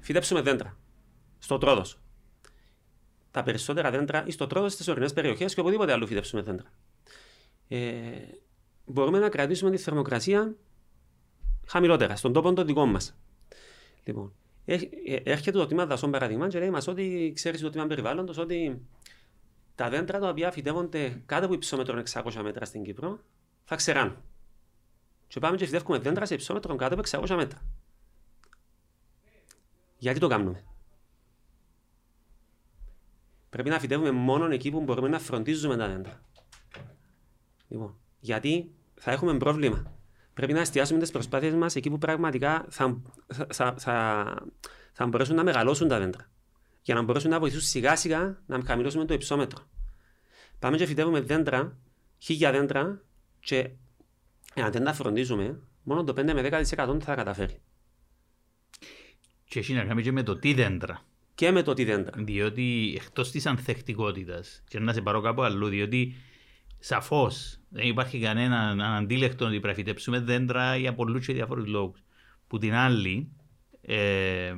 [0.00, 0.76] φυτέψουμε δέντρα
[1.38, 2.01] στο τρόδος.
[3.32, 6.72] Τα περισσότερα δέντρα ή στο τρόδο στις ορεινές περιοχές και οπουδήποτε αλλού φυτέψουμε δέντρα.
[7.68, 7.78] Ε,
[8.84, 10.54] μπορούμε να κρατήσουμε τη θερμοκρασία
[11.66, 13.16] χαμηλότερα, στον τόπο των δικών μας.
[14.04, 14.32] Λοιπόν,
[14.64, 18.38] έχ- ε, έρχεται το τμήμα δασών παραδείγμα και λέει μας ότι ξέρεις το τμήμα περιβάλλοντος
[18.38, 18.86] ότι
[19.74, 23.20] τα δέντρα τα οποία φυτεύονται κάτω από υψόμετρο 600 μέτρα στην Κύπρο
[23.64, 24.16] θα ξεράνουν.
[25.26, 27.62] Και πάμε και φυτεύουμε δέντρα σε υψόμετρο κάτω από 600 μέτρα.
[29.98, 30.64] Γιατί το κάνουμε;
[33.52, 36.22] Πρέπει να φυτεύουμε μόνο εκεί που μπορούμε να φροντίζουμε τα δέντρα.
[37.68, 39.98] Λοιπόν, γιατί θα έχουμε πρόβλημα.
[40.34, 44.26] Πρέπει να εστιάσουμε τις προσπάθειες μας εκεί που πραγματικά θα, θα, θα, θα,
[44.92, 46.30] θα μπορέσουν να μεγαλώσουν τα δέντρα.
[46.82, 49.64] Για να μπορέσουν να βοηθήσουν σιγά σιγά να χαμηλώσουμε το υψόμετρο.
[50.58, 51.78] Πάμε και φυτεύουμε δέντρα,
[52.18, 53.02] χίλια δέντρα,
[53.40, 53.70] και
[54.54, 57.60] αν δεν τα φροντίζουμε, μόνο το 5 με 10% θα τα καταφέρει.
[59.44, 61.02] Και έχει να κάνεις και με το τι δέντρα.
[61.42, 62.22] Και με το τι δέντρα.
[62.22, 66.14] Διότι εκτός της ανθεκτικότητας, και να σε πάρω κάπου αλλού, διότι
[66.78, 72.02] σαφώς δεν υπάρχει κανένα αντίλεκτο ότι πρέπει να φυτέψουμε δέντρα για πολλούς και διάφορους λόγους.
[72.46, 73.32] Που την άλλη,
[73.80, 74.54] ε,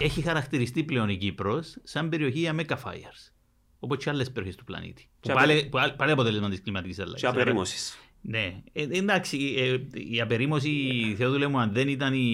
[0.00, 3.32] έχει χαρακτηριστεί πλέον η Κύπρος σαν περιοχή για mega fires.
[3.78, 5.08] Όπως και άλλες περιοχές του πλανήτη.
[5.20, 7.20] Που Και πάλι, που πάλι- πάλι αποτέλεσμα της κλιματικής αλλαγής.
[7.20, 7.96] Και απερίμωση.
[8.30, 10.70] Ναι, ε, εντάξει, ε, η απερίμωση,
[11.16, 12.26] Θεόδουλε μου, αν δεν ήταν η,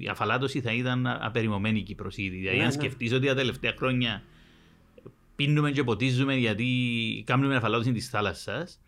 [0.00, 2.36] η αφαλάτωση θα ήταν απεριμωμένη η Κύπρος ήδη.
[2.36, 2.74] Δηλαδή, Ναι, αν ναι.
[2.74, 4.22] σκεφτείς ότι τα τελευταία χρόνια
[5.36, 6.66] πίνουμε και ποτίζουμε γιατί
[7.26, 8.80] κάνουμε αφαλάτωση της θάλασσας,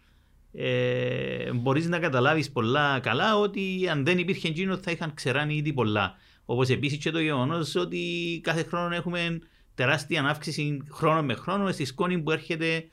[0.53, 5.73] ε, μπορείς να καταλάβεις πολλά καλά ότι αν δεν υπήρχε εκείνος θα είχαν ξεράνει ήδη
[5.73, 6.15] πολλά.
[6.45, 9.39] Όπως επίσης και το γεγονός ότι κάθε χρόνο έχουμε
[9.75, 12.85] τεράστια αύξηση χρόνο με χρόνο στη σκόνη που έρχεται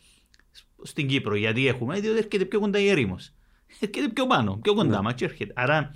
[0.83, 1.35] στην Κύπρο.
[1.35, 3.33] Γιατί έχουμε, διότι έρχεται πιο κοντά η έρημος.
[3.79, 5.01] Έρχεται πιο πάνω, πιο κοντά Ναι.
[5.01, 5.53] μας και έρχεται.
[5.55, 5.91] Άρα,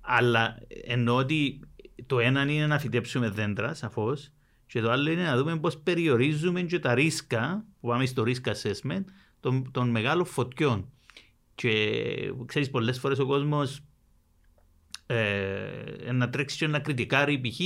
[0.00, 1.60] αλλά εννοώ ότι
[2.06, 4.32] το ένα είναι να φυτέψουμε δέντρα, σαφώς,
[4.66, 8.52] και το άλλο είναι να δούμε πώς περιορίζουμε και τα ρίσκα, που πάμε στο risk
[8.52, 9.04] assessment,
[9.40, 10.92] των, των μεγάλων φωτιών.
[11.54, 13.80] Και ξέρεις, πολλές φορές ο κόσμος
[15.06, 17.60] ε, να τρέξει και να κριτικάρει π.χ.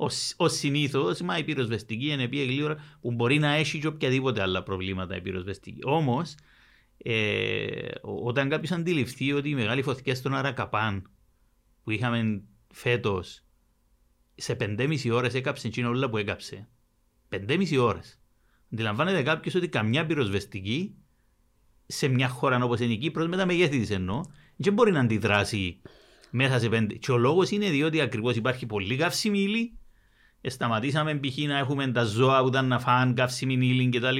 [0.00, 4.42] ως, ως συνήθως, μα η πυροσβεστική είναι πια γλύωρα που μπορεί να έχει και οποιαδήποτε
[4.42, 5.80] άλλα προβλήματα η πυροσβεστική.
[5.82, 6.34] Όμως,
[6.98, 11.10] ε, ο- όταν κάποιος αντιληφθεί ότι οι μεγάλοι φωτιές στον Αρακαπάν
[11.84, 12.42] που είχαμε
[12.72, 13.42] φέτος
[14.34, 16.68] σε 5,5 ώρες έκαψε εκείνο όλα που έκαψε.
[17.28, 18.20] 5,5 ώρες.
[18.72, 20.94] Αντιλαμβάνεται κάποιος ότι καμιά πυροσβεστική
[21.86, 24.20] σε μια χώρα όπως είναι η Κύπρος με τα μεγέθη της εννοώ
[24.56, 25.80] δεν μπορεί να αντιδράσει
[26.30, 26.94] μέσα σε πέντε.
[26.94, 29.78] Και ο λόγος είναι διότι ακριβώς υπάρχει πολύ καύσιμη ύλη.
[30.40, 31.36] Ε, Σταματήσαμε π.χ.
[31.46, 34.18] να έχουμε τα ζώα που ήταν να φάνε καύσιμη ύλη κτλ.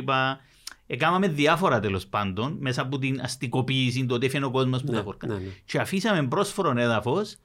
[0.86, 4.96] Έκαναμε διάφορα τέλος πάντων μέσα από την αστικοποίηση, το ότι έφυγε ο κόσμος που Ναι,
[4.96, 5.26] τα χωρκά.
[5.26, 5.40] ναι, ναι.
[5.64, 7.36] Και αφήσαμε πρόσφορο έδαφος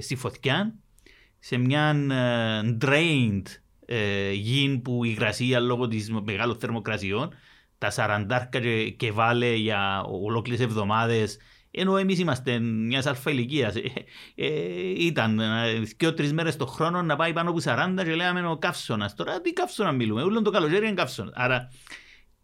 [0.00, 0.74] στη φωτιά,
[1.38, 3.42] σε μια ε, drained
[3.86, 7.34] ε, γη που η υγρασία λόγω της μεγάλων θερμοκρασιών,
[7.78, 11.36] τα σαραντάρκα και, και βάλε για ολόκληρες εβδομάδες
[11.76, 13.74] Ενώ εμείς είμαστε μιας αλφα ηλικίας.
[13.76, 13.82] Ε,
[14.34, 14.48] ε,
[14.98, 18.56] ήταν ε, και τρεις μέρες το χρόνο να πάει πάνω από 40 και λέγαμε ο
[18.56, 19.14] καύσωνας.
[19.14, 21.32] Τώρα τι καύσωνα μιλούμε, όλο το καλοκαίρι είναι καύσωνα.
[21.34, 21.72] Άρα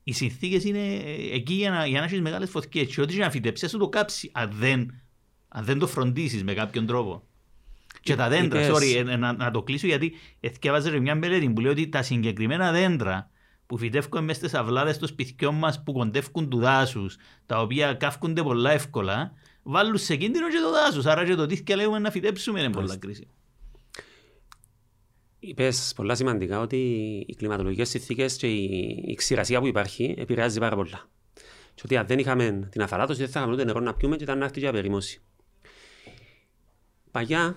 [0.05, 2.95] οι συνθήκες είναι ε, εκεί για να, για να έχεις μεγάλες φωτιές.
[2.95, 5.01] Και ό,τι να φυτέψεις, το κάψεις, αν δεν,
[5.49, 7.23] αν δεν το φροντίσεις με κάποιον τρόπο.
[8.01, 11.89] Και τα δέντρα, sorry, να, να, το κλείσω γιατί εθιάβαζε μια μελέτη που λέει ότι
[11.89, 13.31] τα συγκεκριμένα δέντρα
[13.71, 17.17] που φυτεύουν μέσα στις αυλάδες των σπιτιών μας που κοντεύουν του δάσους,
[17.47, 21.07] τα οποία καύκονται πολλά εύκολα, βάλουν σε κίνδυνο και το δάσος.
[21.07, 23.29] Άρα και το τι και λέμε να φυτέψουμε είναι πολλά κρίση.
[25.39, 26.77] Είπες πολλά σημαντικά ότι
[27.29, 31.09] οι κλιματολογικές συνθήκες και η ξηρασία που υπάρχει επηρεάζει πάρα πολλά.
[31.75, 34.23] Και ότι αν δεν είχαμε την αφαλάτωση δεν θα είχαμε ούτε νερό να πιούμε και
[34.23, 35.23] ήταν να έρθει για περίμωση.
[37.11, 37.57] Παγιά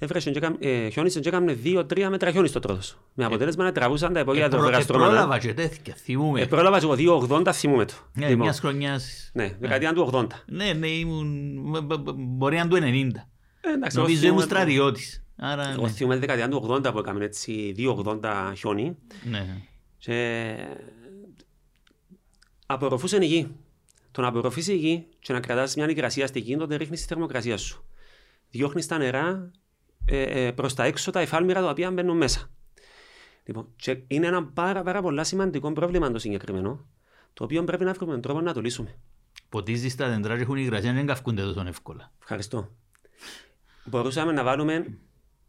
[0.00, 2.98] έβρεσαν και ε, χιόνισαν και έκαναν δύο-τρία μέτρα χιόνις στο τρόδος.
[3.14, 5.10] Με αποτέλεσμα να τραβούσαν τα υπόγεια του γαστρομάνα.
[5.10, 6.40] Πρόλαβα και τέτοια, θυμούμε.
[6.40, 7.94] Ε, πρόλαβα και εγώ 2-80 θυμούμε το.
[8.12, 8.42] Ναι, λοιπόν.
[8.42, 9.30] μιας χρονιάς.
[9.32, 10.26] Ναι, δεκαετία του 80.
[10.46, 11.86] Ναι, ναι, ήμουν,
[12.16, 12.80] μπορεί να του 90.
[12.80, 15.24] Ε, εντάξει, Νομίζω ήμουν στρατιώτης.
[15.36, 15.88] Άρα, εγώ ναι.
[15.88, 18.96] θυμούμαι τη δεκαετία του 80 που έκαμε έτσι 2-80 χιόνι.
[19.30, 19.46] Ναι.
[19.98, 20.56] Και
[22.66, 23.48] απορροφούσε η γη.
[24.10, 27.06] Το να απορροφήσει η γη και να κρατάς μια υγρασία στη γη, τότε ρίχνεις τη
[27.06, 27.84] θερμοκρασία σου.
[28.50, 29.50] Διώχνεις τα νερά
[30.10, 32.50] ε, ε, προς τα έξω τα υφάλμυρα τα οποία μπαίνουν μέσα.
[33.44, 36.86] Λοιπόν, και είναι ένα πάρα, πάρα πολύ σημαντικό πρόβλημα το συγκεκριμένο,
[37.34, 38.98] το οποίο πρέπει να βρούμε τρόπο να το λύσουμε.
[39.48, 42.12] Ποτίζεις τα δέντρα και έχουν υγρασία, δεν καυκούνται τόσο εύκολα.
[42.20, 42.68] Ευχαριστώ.
[43.84, 44.98] Μπορούσαμε να βάλουμε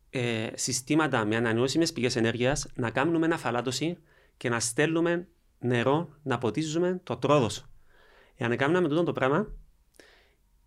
[0.10, 3.98] ε, συστήματα με ανανεώσιμες πηγές ενέργειας, να κάνουμε αναφαλάτωση
[4.38, 5.28] και να στέλνουμε
[5.60, 7.66] νερό να ποτίζουμε το τρόδος.
[8.36, 9.48] Εάν κάνουμε τούτο το πράγμα,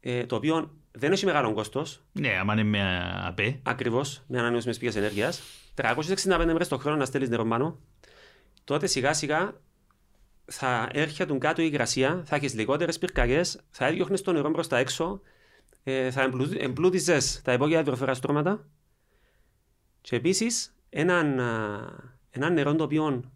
[0.01, 2.03] ε, το οποίο δεν έχει μεγάλο κόστος.
[2.13, 3.61] Ναι, άμα είναι με ΑΠΕ.
[3.63, 5.43] Ακριβώς, με ανανεώσιμες πηγές ενέργειας.
[5.75, 7.79] 365 μέρες το χρόνο να στέλνεις νερό πάνω.
[8.65, 9.61] Τότε σιγά σιγά
[10.45, 14.79] θα έρχεται κάτω η υγρασία, θα έχεις λιγότερες πυρκαγιές, θα έδιωχνες το νερό προ τα
[14.79, 15.21] έξω,
[15.83, 18.67] ε, θα εμπλούτιζες τα υπόγεια υδροφερά στρώματα.
[20.01, 21.39] Και επίσης έναν,
[22.31, 23.33] ένα νερό το οποίο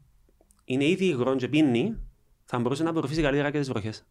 [0.64, 1.96] είναι ήδη υγρό και πίνει,
[2.44, 4.06] θα μπορούσε να απορροφήσει καλύτερα και τις βροχές.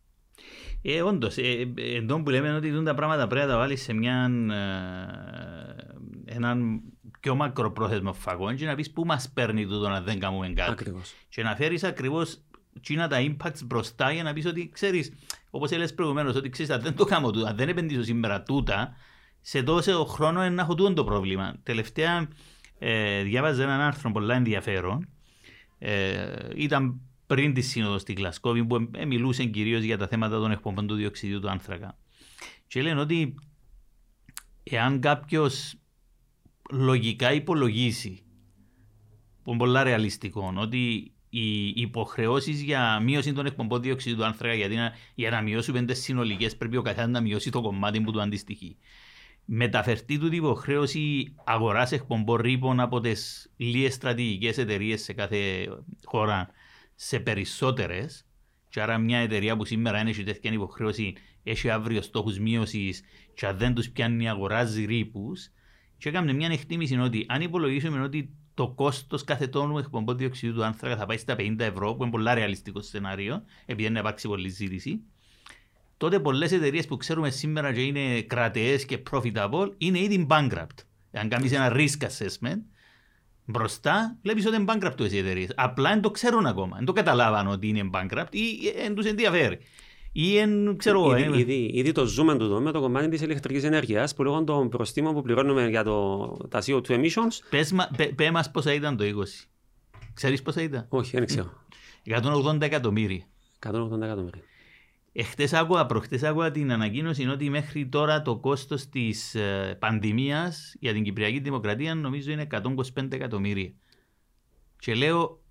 [0.90, 4.32] Ε, όντως, ε, ε, που λέμε ότι τα πράγματα πρέπει να τα βάλεις σε μια,
[6.26, 6.82] ε, έναν
[7.20, 10.72] πιο μακροπρόθεσμο φαγό και να πεις πού μας παίρνει τούτο να δεν κάνουμε κάτι.
[10.72, 11.14] Ακριβώς.
[11.30, 12.42] Και να φέρεις ακριβώς
[12.82, 15.14] τσίνα τα impacts μπροστά για να πεις ότι ξέρεις,
[15.50, 18.96] όπως έλεγες προηγουμένως, ότι ξέρεις, αν δεν το κάνω τούτα, αν δεν επενδύσω σήμερα τούτα,
[19.42, 21.56] σε τόσο χρόνο να έχω τούτο το πρόβλημα.
[21.64, 22.28] Τελευταία
[22.80, 25.10] ε, διάβαζα έναν άρθρο πολύ ενδιαφέρον.
[25.80, 30.88] Ε, ήταν πριν τη σύνοδος στη Γλασκόβη που μιλούσε κυρίως για τα θέματα των εκπομπών
[30.88, 31.98] του διοξιδίου του άνθρακα.
[32.68, 33.36] Και λένε ότι
[34.64, 35.76] εάν κάποιος
[36.72, 38.24] λογικά υπολογίσει,
[39.44, 44.76] που είναι πολύ ρεαλιστικό, ότι οι υποχρεώσεις για μείωση των εκπομπών διοξιδίου του άνθρακα γιατί
[44.76, 48.22] να, για να μειώσουμε τις συνολικές πρέπει ο καθένας να μειώσει το κομμάτι που του
[48.22, 48.78] αντιστοιχεί.
[49.46, 55.68] Μεταφερθεί του υποχρέωση αγοράς εκπομπών ρήπων από τις λίγες στρατηγικές εταιρείες σε κάθε
[56.04, 56.50] χώρα
[57.00, 58.26] σε περισσότερες.
[58.70, 63.58] Και άρα μια εταιρεία που σήμερα είναι τέτοια υποχρέωση έχει αύριο στόχους μείωσης και αν
[63.58, 65.50] δεν τους πιάνει αγοράζει ρήπους.
[65.98, 70.64] Και έκαμε μια εκτίμηση ότι αν υπολογίσουμε ότι το κόστος κάθε τόνου εκπομπών διοξιδίου του
[70.64, 74.50] άνθρακα θα πάει στα 50 ευρώ, που είναι πολύ ρεαλιστικό σενάριο, επειδή δεν υπάρξει πολλή
[74.50, 75.02] ζήτηση,
[75.98, 80.78] τότε πολλές εταιρείες που ξέρουμε σήμερα και είναι κρατεές και profitable είναι ήδη bankrupt.
[81.12, 82.62] Αν κάνεις ένα risk assessment,
[83.48, 85.52] μπροστά, βλέπεις ότι είναι bankrupt οι εταιρείες.
[85.56, 86.76] Απλά δεν το ξέρουν ακόμα.
[86.76, 89.60] Δεν το καταλάβαν ότι είναι bankrupt ή δεν τους ενδιαφέρει.
[90.12, 93.64] Ή εν, ξέρω, ήδη, ε, ήδη, ήδη, το ζούμε το με το κομμάτι της ηλεκτρικής
[93.64, 97.40] ενέργειας που λέγονται το προστίμο που πληρώνουμε για το, τα CO2 emissions.
[97.50, 99.08] Πες, πέ, πέ μας πόσα ήταν το 20.
[100.14, 101.52] Ξέρεις πόσα ήταν; Όχι, δεν ξέρω.
[102.24, 103.26] 180 εκατομμύρια.
[103.60, 104.42] 180 εκατομμύρια.
[105.20, 110.94] Εχθές άκουγα, προχτές άκουγα την ανακοίνωση ότι μέχρι τώρα το κόστος της ε, πανδημίας για
[110.94, 113.72] την Κυπριακή Δημοκρατία νομίζω είναι 125 εκατομμύρια.
[114.80, 115.44] Και λέω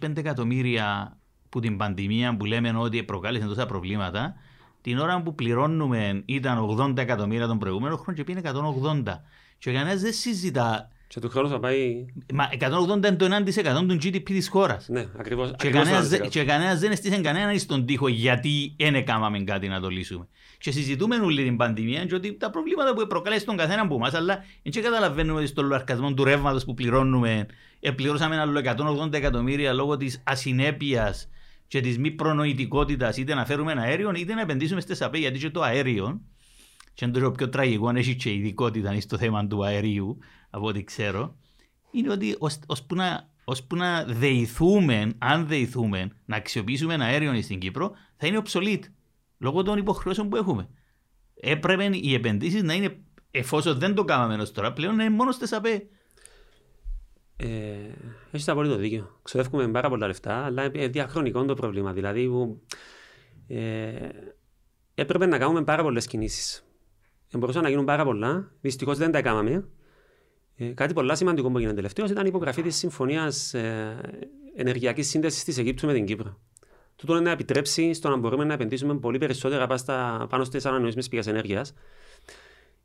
[0.00, 1.18] 125 εκατομμύρια
[1.48, 4.34] που την πανδημία που λέμε ότι προκάλεσε τόσα προβλήματα,
[4.80, 8.50] την ώρα που πληρώνουμε ήταν 80 εκατομμύρια τον προηγούμενο χρόνο και πήγαινε
[8.84, 9.02] 180.
[9.58, 12.06] Και κανένας δεν συζητά και του χρόνου θα πάει...
[12.34, 14.88] Μα 180 είναι το 1% του GDP της χώρας.
[14.88, 15.52] Ναι, ακριβώς.
[15.58, 19.88] Και, κανένας, και κανένας δεν έστησε κανέναν στον τοίχο γιατί δεν έκαναμε κάτι να το
[19.88, 20.28] λύσουμε.
[20.58, 24.14] Και συζητούμε όλη την πανδημία και ότι τα προβλήματα που προκαλέσει τον καθένα από εμάς,
[24.14, 27.46] αλλά δεν καταλαβαίνουμε ότι στον λογαριασμό του ρεύματος που πληρώνουμε,
[27.80, 31.28] ε, πληρώσαμε ένα άλλο 180 εκατομμύρια λόγω της ασυνέπειας
[31.68, 35.38] και της μη προνοητικότητας είτε να φέρουμε ένα αέριο είτε να επενδύσουμε στις ΑΠΕ γιατί
[35.38, 36.20] και το αέριο
[36.98, 40.18] και είναι το πιο τραγικό, έχει και ειδικότητα στο θέμα του αερίου,
[40.50, 41.36] από ό,τι ξέρω,
[41.90, 42.36] είναι ότι
[42.66, 48.42] ώσπου να, ώσπου να δεηθούμε, αν δεηθούμε, να αξιοποιήσουμε ένα αέριο στην Κύπρο, θα είναι
[48.44, 48.82] obsolete.
[49.38, 50.68] Λόγω των υποχρεώσεων που έχουμε.
[51.34, 52.98] Έπρεπε οι επενδύσεις να είναι,
[53.30, 55.88] εφόσον δεν το κάναμε ως τώρα, πλέον να είναι μόνο στις ΑΠΕ.
[57.36, 57.46] Ε,
[58.30, 59.18] έχεις απόλυτο δίκιο.
[59.22, 61.92] Ξοδεύουμε πάρα πολλά λεφτά, αλλά είναι διαχρονικό το πρόβλημα.
[61.92, 62.62] Δηλαδή, που,
[63.46, 64.08] ε,
[64.94, 66.64] έπρεπε να κάνουμε πάρα πολλές κινήσεις.
[67.30, 68.52] Ε, μπορούσαν να γίνουν πάρα πολλά.
[68.60, 69.68] Δυστυχώς δεν τα κάναμε.
[70.58, 74.00] Ε, κάτι πολύ σημαντικό που έγινε τελευταίο ήταν η υπογραφή της Συμφωνίας ε,
[74.56, 76.38] Ενεργειακής Σύνδεσης της Αιγύπτου με την Κύπρο.
[76.96, 79.66] Τούτο είναι να επιτρέψει στο να μπορούμε να επενδύσουμε πολύ περισσότερα
[80.28, 81.74] πάνω στις ανανεώσιμες πηγές ενέργειας.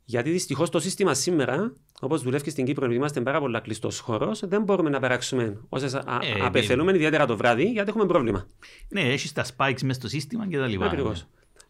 [0.04, 4.42] Γιατί δυστυχώς το σύστημα σήμερα, όπως δουλεύει στην Κύπρο, επειδή είμαστε πάρα πολύ κλειστός χώρος,
[4.46, 6.02] δεν μπορούμε να περάξουμε όσες ε,
[6.40, 8.46] απεθελούμε, ε, ιδιαίτερα το βράδυ, γιατί έχουμε πρόβλημα.
[8.88, 10.84] Ναι, έχεις τα spikes μέσα στο σύστημα και τα λοιπά.
[10.84, 11.26] Ακριβώς.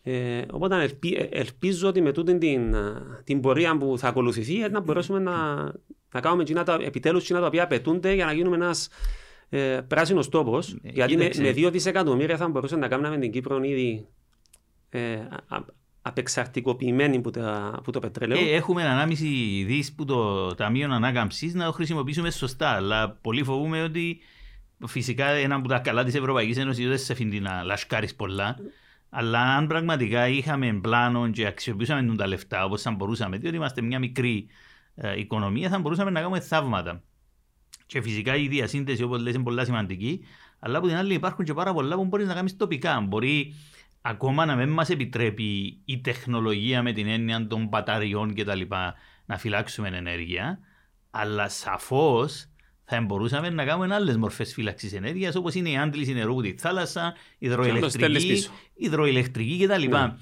[0.07, 2.75] Ε, οπότε ελπι, ε, ελπίζω ότι με τούτη την,
[3.25, 5.65] την πορεία που θα ακολουθηθεί να μπορέσουμε να,
[6.13, 6.45] να κάνουμε
[6.81, 8.89] επιτέλους τα οποία απαιτούνται για να γίνουμε ένας
[9.49, 10.73] ε, πράσινος τόπος.
[10.73, 14.07] Ε, γιατί με, με 2 δισεκατομμύρια θα μπορούσαμε να κάνουμε την Κύπρο ήδη
[14.89, 15.19] ε,
[16.03, 18.39] απεξαρτικοποιημένη που, τα, που το πετρέλαιο.
[18.39, 19.15] Ε, έχουμε 1,5
[19.67, 22.69] δις που το Ταμείο Ανάκαμψης να το χρησιμοποιήσουμε σωστά.
[22.69, 24.21] Αλλά πολύ φοβούμαι ότι
[24.87, 28.57] φυσικά ένα από τα καλά της Ευρωπαϊκής Ένωσης δεν σε αφήνει να λασκάρεις πολλά.
[29.17, 33.99] Αλλά αν πραγματικά είχαμε πλάνο και αξιοποιούσαμε τα λεφτά όπως θα μπορούσαμε, διότι είμαστε μια
[33.99, 34.47] μικρή
[34.95, 37.03] ε, οικονομία, θα μπορούσαμε να κάνουμε θαύματα.
[37.87, 40.25] Και φυσικά η διασύνδεση, όπως λέει, είναι πολύ σημαντική.
[40.59, 43.01] Αλλά από την άλλη υπάρχουν και πάρα πολλά που μπορείς να κάνεις τοπικά.
[43.01, 43.55] Μπορεί
[44.01, 48.61] ακόμα να μην μας επιτρέπει η τεχνολογία με την έννοια των μπαταριών κτλ.
[49.27, 50.59] να φυλάξουμε ενέργεια.
[51.11, 52.47] Αλλά σαφώς
[52.85, 56.55] θα μπορούσαμε να κάνουμε άλλες μορφές φύλαξης ενέργειας όπως είναι η άντληση νερού από τη
[56.57, 59.89] θάλασσα, υδροηλεκτρική, υδροηλεκτρική κτλ.
[59.89, 60.17] Ναι.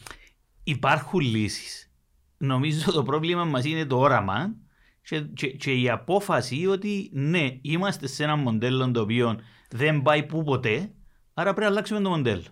[0.64, 1.92] Υπάρχουν λύσεις.
[2.36, 4.54] Νομίζω το πρόβλημα μας είναι το όραμα
[5.02, 9.40] και, και, και, η απόφαση ότι ναι, είμαστε σε ένα μοντέλο το οποίο
[9.70, 10.92] δεν πάει που ποτέ,
[11.34, 12.44] άρα πρέπει να αλλάξουμε το μοντέλο.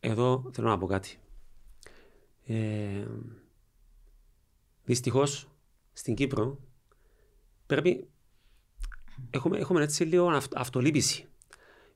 [0.00, 1.16] Εδώ θέλω να πω κάτι.
[2.46, 3.04] Ε,
[4.84, 5.48] Δυστυχώς
[5.92, 6.58] στην Κύπρο
[7.66, 8.06] πρέπει.
[9.30, 11.26] Έχουμε, έχουμε έτσι λίγο αυτο, αυτολύπηση.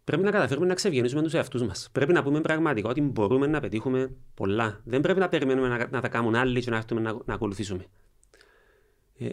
[0.04, 1.88] Πρέπει να καταφέρουμε να ξεβγενήσουμε τους εαυτούς μας.
[1.92, 4.80] Πρέπει να πούμε πραγματικά ότι μπορούμε να πετύχουμε πολλά.
[4.84, 7.84] Δεν πρέπει να περιμένουμε να, να τα κάνουν άλλοι και να έρθουμε να, να ακολουθήσουμε.
[9.18, 9.26] Ε,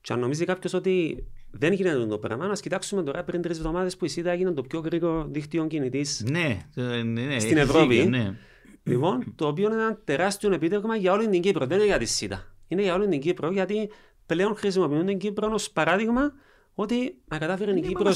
[0.00, 3.96] και αν νομίζει κάποιος ότι δεν γίνεται το πράγμα, να κοιτάξουμε τώρα πριν τρεις εβδομάδες
[3.96, 8.06] που η ΣΥΤΑ έγινε το πιο γρήγορο δίκτυο κινητής ναι, ναι, ναι, στην Ευρώπη.
[8.06, 8.36] Ναι.
[8.82, 11.66] Λοιπόν, το οποίο είναι ένα τεράστιο επίτευγμα για όλη την Κύπρο.
[11.66, 12.54] Δεν είναι για τη ΣΥΤΑ.
[12.68, 13.90] Είναι για όλη την Κύπρο γιατί
[14.26, 16.32] πλέον χρησιμοποιούν την Κύπρο ως παράδειγμα
[16.74, 18.12] ότι να κατάφερε η Κύπρο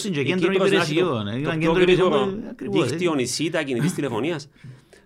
[1.22, 2.34] να έχει το πιο γρήγορο
[2.70, 4.48] δίκτυο η ΣΥΤΑ κινητής τηλεφωνίας.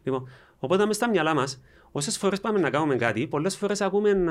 [0.02, 0.28] Λοιπόν,
[0.58, 1.60] οπότε μες στα μυαλά μας,
[1.92, 4.24] όσες φορές πάμε να κάνουμε κάτι, πολλές φορές ακούμε,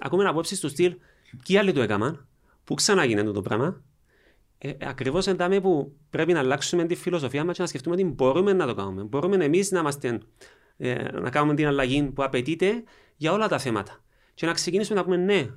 [0.00, 0.96] ακούμε απόψεις του στυλ
[1.42, 2.26] και οι άλλοι το έκαναν,
[2.64, 3.82] που ξανάγινε το πράγμα.
[4.58, 8.52] Ε, Ακριβώς εντάμε που πρέπει να αλλάξουμε τη φιλοσοφία μας και να σκεφτούμε ότι μπορούμε
[8.52, 9.02] να το κάνουμε.
[9.02, 10.20] Μπορούμε εμείς να, είμαστε,
[10.76, 12.82] ε, να κάνουμε την αλλαγή που απαιτείται
[13.16, 14.00] για όλα τα θέματα.
[14.34, 15.50] Και να ξεκινήσουμε να πούμε ναι,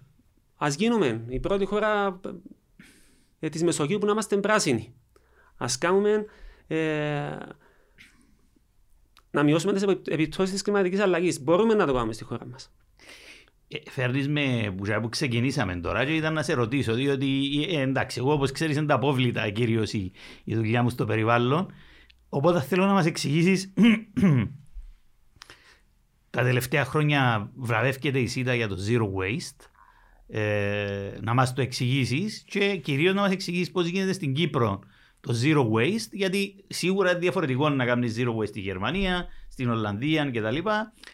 [0.56, 2.20] ας γίνουμε η πρώτη χώρα
[3.40, 4.94] ε, της Μεσογείου που να είμαστε πράσινοι.
[5.58, 6.26] Α κάνουμε.
[6.68, 7.38] Ε,
[9.32, 11.42] να μειώσουμε τις επιπτώσεις της κλιματικής αλλαγής.
[11.44, 12.72] Μπορούμε να το κάνουμε στη χώρα μας.
[13.72, 17.28] Ε, φέρνεις με που ξεκινήσαμε τώρα και ήταν να σε ρωτήσω, διότι
[17.70, 20.12] ε, εντάξει, εγώ όπως ξέρεις είναι τα απόβλητα κυρίως η,
[20.44, 21.72] η δουλειά μου στο περιβάλλον,
[22.30, 23.74] οπότε θέλω να μας εξηγήσεις
[26.30, 29.66] τα τελευταία χρόνια βραβεύκεται η ΣΥΤΑ για το Zero Waste,
[30.32, 34.80] ε, να μας το εξηγήσεις και κυρίως να μας εξηγήσεις πώς γίνεται στην Κύπρο
[35.22, 40.32] το Zero Waste, γιατί σίγουρα είναι διαφορετικό να κάνεις Zero Waste στη Γερμανία, στην Ολλανδία
[40.32, 40.58] κτλ.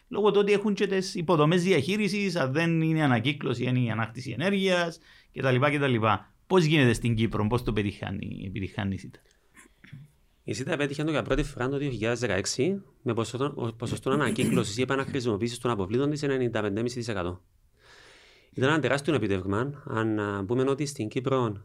[0.08, 4.32] Λόγω του ότι έχουν και τις υποδομές διαχείρισης, αν δεν είναι ανακύκλωση, είναι η ανάκτηση
[4.32, 5.00] ενέργειας
[5.34, 5.56] κτλ.
[5.60, 5.96] κτλ.
[6.48, 9.20] Πώς γίνεται στην Κύπρο, πώς το πετυχάνει, επιτυχάνεις η ΣΥΤΑ.
[10.44, 15.58] Η ΣΥΤΑ επέτυχε το για πρώτη φορά το 2016 με ποσοστό, ποσοστό ανακύκλωσης ή επαναχρησιμοποίησης
[15.58, 17.38] των αποβλήτων της 95,5%.
[18.56, 21.56] Ήταν ένα τεράστιο επιτεύγμα αν πούμε ότι στην Κύπρο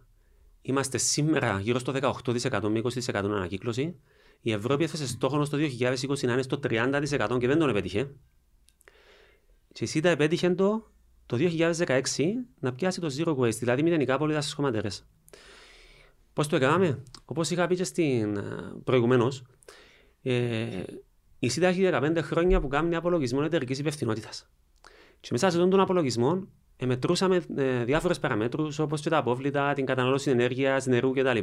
[0.63, 3.97] είμαστε σήμερα γύρω στο 18% με 20% ανακύκλωση
[4.43, 8.11] η Ευρώπη έθεσε στόχο στο 2020 να είναι στο 30% και δεν τον επέτυχε.
[9.73, 10.91] Και η ΣΥΤΑ επέτυχε το,
[11.27, 12.03] το 2016
[12.61, 15.07] να πιάσει το zero waste, δηλαδή μηδενικά απόλυτα στις χωματερές.
[16.33, 19.43] Πώς το έκαναμε, όπως είχα πει και στην ε, προηγουμένως,
[20.23, 20.83] ε,
[21.39, 24.51] η ΣΥΤΑ έχει 15 χρόνια που κάνει απολογισμό εταιρικής υπευθυνότητας.
[25.21, 29.73] Και μέσα σε αυτόν τον απολογισμό ε, μετρούσαμε ε, διάφορες παραμέτρους όπως και τα απόβλητα,
[29.73, 31.39] την κατανάλωση ενέργειας, νερού κτλ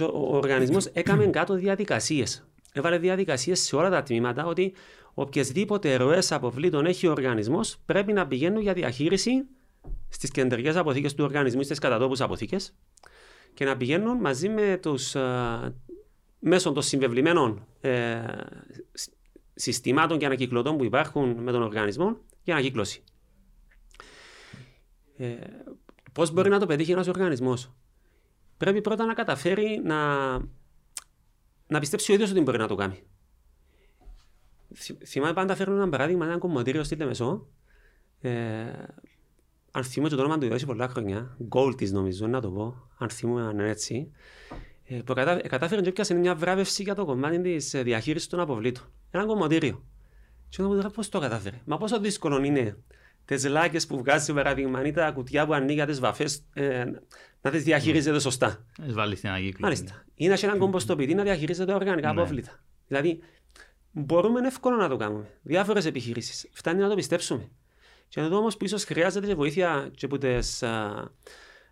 [0.00, 2.46] ο οργανισμός έκανε κάτω διαδικασίες.
[2.72, 4.72] Έβαλε διαδικασίες σε όλα τα τμήματα ότι
[5.14, 9.44] οποιασδήποτε ροές αποβλήτων έχει ο οργανισμός πρέπει να πηγαίνουν για διαχείριση
[10.08, 12.74] στις κεντρικές αποθήκες του οργανισμού, στις κατατόπους αποθήκες
[13.54, 15.16] και να πηγαίνουν μαζί με τους
[16.38, 18.20] μέσω των συμβεβλημένων ε,
[19.54, 23.02] συστημάτων και ανακυκλωτών που υπάρχουν με τον οργανισμό για ανακύκλωση.
[25.16, 25.36] Ε,
[26.12, 27.72] Πώς μπορεί να το πετύχει ένας οργανισμός,
[28.56, 30.32] Πρέπει πρώτα να καταφέρει να,
[31.66, 33.02] να πιστέψει ο ίδιος ότι μπορεί να το κάνει.
[35.06, 37.46] Θυμάμαι πάντα φέρνω ένα παράδειγμα, ένα κομματήριο στη Λεμεσό.
[38.20, 38.64] Ε,
[39.72, 43.42] αν θυμούμε το όνομα του είδα πολλά χρόνια, Gold νομίζω να το πω, αν θυμούμε
[43.42, 44.12] αν είναι έτσι,
[44.84, 48.40] ε, που κατα, κατάφερε και έπιασε μια βράβευση για το κομμάτι της ε, διαχείρισης των
[48.40, 48.84] αποβλήτων.
[49.10, 49.84] Ένα κομματήριο.
[50.56, 51.60] Και μου πώς το κατάφερε.
[51.64, 52.76] Μα πόσο δύσκολο είναι
[53.24, 56.84] τις λάκες που βγάζει, παράδειγμα, ή τα κουτιά που ανοίγει τις βαφές, ε,
[57.40, 58.64] να τις διαχειρίζεται σωστά.
[58.78, 59.62] Να βάλει στην ανακύκλωση.
[59.62, 60.04] Μάλιστα.
[60.14, 62.20] Ή να έχει έναν κομποστοποιητή να διαχειρίζεται οργανικά ναι.
[62.20, 62.60] απόβλητα.
[62.88, 63.20] Δηλαδή,
[63.90, 65.26] μπορούμε εύκολα να το κάνουμε.
[65.42, 66.48] Διάφορες επιχειρήσεις.
[66.52, 67.48] Φτάνει να το πιστέψουμε.
[68.08, 70.62] Και εδώ όμως που ίσως χρειάζεται και βοήθεια και από τις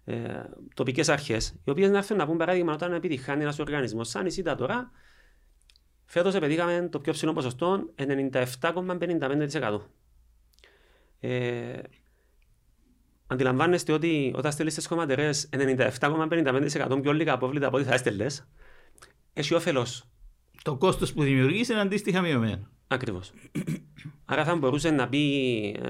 [0.04, 4.26] ε, τοπικές αρχές, οι οποίες να έρθουν να πούν παράδειγμα όταν επιτυχάνει ένας οργανισμός, σαν
[4.26, 4.90] η ΣΥΤΑ τώρα,
[6.10, 9.80] φέτος επιτύχαμε το πιο ψηλό ποσοστό 97,55%.
[11.20, 11.78] Ε,
[13.26, 18.48] αντιλαμβάνεστε ότι όταν στέλνεις τι κομματερέ 97,55% πιο λίγα απόβλητα από ό,τι θα έστελνες,
[19.32, 20.04] έχει όφελος.
[20.62, 22.68] Το κόστος που δημιουργείς είναι αντίστοιχα μειωμένο.
[22.86, 23.32] Ακριβώς.
[24.24, 25.88] Άρα θα μπορούσε να πει, ε,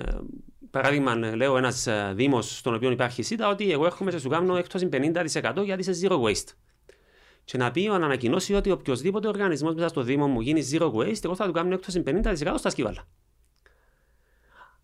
[0.71, 4.57] παράδειγμα, λέω ένας ε, Δήμος στον οποίο υπάρχει ΣΥΤΑ, ότι εγώ έρχομαι σε σου κάνω
[4.57, 6.55] έκπτωση 50% γιατί είσαι zero waste.
[7.51, 11.25] Και να πει, να ανακοινώσει ότι οποιοδήποτε οργανισμός μέσα στο Δήμο μου γίνει zero waste,
[11.25, 13.07] εγώ θα του κάνω έκπτωση 50% στα σκύβαλα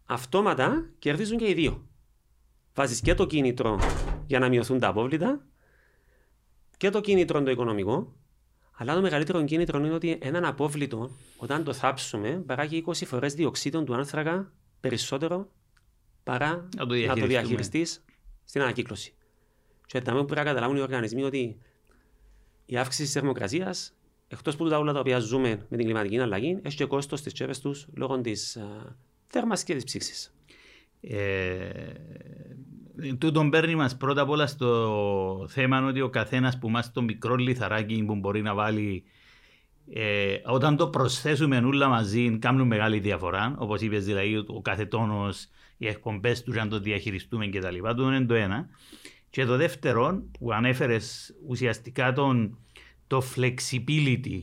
[0.07, 1.87] αυτόματα κερδίζουν και οι δύο.
[2.75, 3.79] Βάζεις και το κίνητρο
[4.27, 5.47] για να μειωθούν τα απόβλητα
[6.77, 8.13] και το κίνητρο το οικονομικό.
[8.73, 13.83] Αλλά το μεγαλύτερο κίνητρο είναι ότι έναν απόβλητο, όταν το θάψουμε, παράγει 20 φορές διοξείδιο
[13.83, 15.49] του άνθρακα περισσότερο
[16.23, 18.05] παρά να το, το διαχειριστείς
[18.45, 19.15] στην ανακύκλωση.
[19.87, 21.59] Και τα πρέπει να καταλάβουν οι οργανισμοί ότι
[22.67, 23.95] η αύξηση της θερμοκρασίας,
[24.29, 27.33] εκτός από τα όλα τα οποία ζούμε με την κλιματική αλλαγή, έχει και κόστος στις
[27.33, 28.59] τσέπες τους λόγω της
[29.27, 30.31] θέρμανσης και της ψήξη.
[31.01, 31.93] Ε,
[33.19, 37.35] τούτον παίρνει μας πρώτα απ' όλα στο θέμα ότι ο καθένας που μας το μικρό
[37.35, 39.05] λιθαράκι που μπορεί να βάλει
[39.93, 45.49] ε, όταν το προσθέσουμε όλα μαζί κάνουν μεγάλη διαφορά όπως είπες δηλαδή ο κάθε τόνος,
[45.77, 48.69] οι εκπομπές τους αν το διαχειριστούμε και τα λοιπά το είναι το ένα
[49.37, 52.59] και το δεύτερο που ανέφερες ουσιαστικά τον,
[53.07, 54.43] το flexibility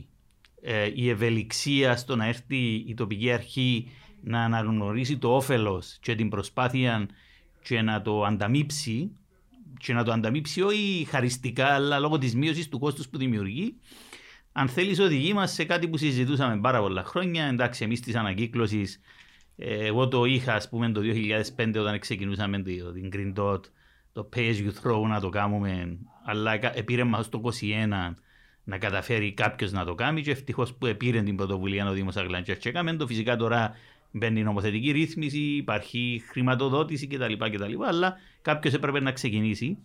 [0.62, 3.90] ε, η ευελιξία στο να έρθει η τοπική αρχή
[4.20, 7.08] να αναγνωρίσει το όφελος και την προσπάθεια
[7.62, 9.10] και να το ανταμείψει
[9.78, 13.74] και να το ανταμείψει όχι χαριστικά αλλά λόγω της μείωσης του κόστους που δημιουργεί.
[14.52, 17.44] Αν θέλεις οδηγεί μας σε κάτι που συζητούσαμε πάρα πολλά χρόνια.
[17.44, 19.00] Εντάξει εμείς της ανακύκλωσης
[19.56, 21.00] ε, εγώ το είχα ας πούμε το
[21.56, 23.60] 2005 όταν ξεκινούσαμε την Green Dot
[24.14, 28.14] το Pay As You Throw να το κάνουμε αλλά πήρε μας το 2021
[28.64, 32.56] να καταφέρει κάποιος να το κάνει και ευτυχώς που επήρε την πρωτοβουλία ο Δήμος Αγλαντζέρ
[32.56, 33.06] και έκαμε το.
[33.06, 33.74] Φυσικά τώρα
[34.10, 37.32] μπαίνει νομοθετική ρύθμιση, υπάρχει χρηματοδότηση κτλ.
[37.32, 39.78] κτλ αλλά κάποιος έπρεπε να ξεκινήσει.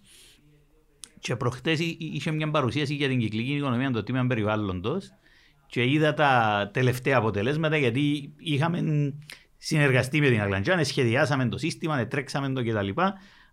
[1.20, 5.12] Και προχτές είχε μια παρουσίαση για την κυκλική οικονομία το τμήμα περιβάλλοντος
[5.68, 8.82] και είδα τα τελευταία αποτελέσματα γιατί είχαμε
[9.58, 12.90] συνεργαστεί με την Αγλαντζάν, σχεδιάσαμε το σύστημα, τρέξαμε το κτλ.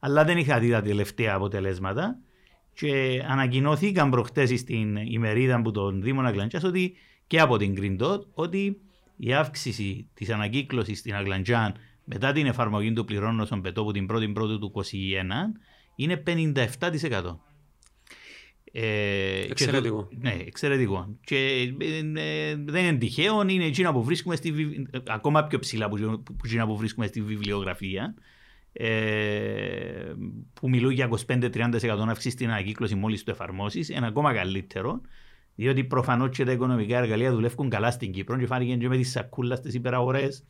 [0.07, 2.18] Αλλά δεν είχα δει τα τελευταία αποτελέσματα.
[2.72, 6.96] Και ανακοινώθηκαν προχτές στην ημερίδα που τον Δήμο Αγλαντζά ότι
[7.26, 8.80] και από την Green Dot ότι
[9.16, 14.07] η αύξηση της ανακύκλωσης στην Αγλαντζάν μετά την εφαρμογή του πληρώνω στον πετό από την
[14.12, 14.82] 1η Πρώτη του 2021
[15.96, 17.36] είναι 57%.
[18.72, 20.09] Ε, εξαιρετικό.
[20.11, 21.16] Και, ναι, εξαιρετικό.
[21.24, 21.36] Και
[21.78, 24.54] ε, δεν είναι τυχαίο, είναι εκείνα που βρίσκουμε στη,
[25.07, 26.36] ακόμα πιο ψηλά που, που,
[26.66, 28.14] που βρίσκουμε στη βιβλιογραφία.
[28.79, 30.14] Ε,
[30.53, 35.01] που μιλούν για 25-30% αύξηση στην ανακύκλωση μόλις το εφαρμόσεις, ένα ακόμα καλύτερο.
[35.55, 39.11] Διότι προφανώς και τα οικονομικά εργαλεία δουλεύουν καλά στην Κύπρο και φάνηκε και με τις
[39.11, 40.45] σακούλας στις υπεραγορές.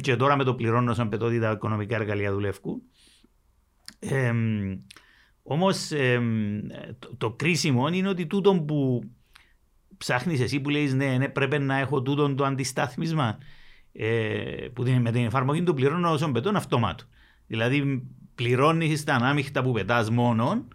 [0.00, 2.82] και τώρα με το πληρώνω σαν πετώ ότι τα οικονομικά εργαλεία δουλεύουν.
[3.98, 4.32] Ε,
[5.42, 5.88] Όμως
[6.98, 9.02] το, το, κρίσιμο είναι ότι τούτο που
[9.96, 13.38] ψάχνεις εσύ που λέει ναι, ναι, πρέπει να έχω τούτο το αντιστάθμισμα
[13.96, 17.04] ε, που με την εφαρμογή του πληρώνω όσον πετών αυτομάτω.
[17.46, 20.68] Δηλαδή πληρώνεις τα ανάμειχτα που πετάς μόνο,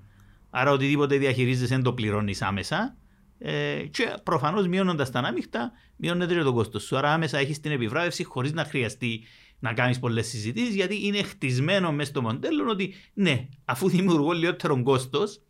[0.50, 2.98] άρα οτιδήποτε διαχειρίζεσαι δεν το πληρώνεις άμεσα
[3.40, 6.98] ε, και προφανώς μειώνοντας τα ανάμειχτα, μειώνεται το κόστος σου.
[6.98, 9.24] Άρα άμεσα έχεις την επιβράβευση χωρίς να χρειαστεί
[9.60, 14.84] να κάνεις πολλές συζητήσεις, γιατί είναι χτισμένο μέσα στο μοντέλο ότι ναι, αφού δημιουργώ λιγότερο
[14.84, 15.42] κόστος,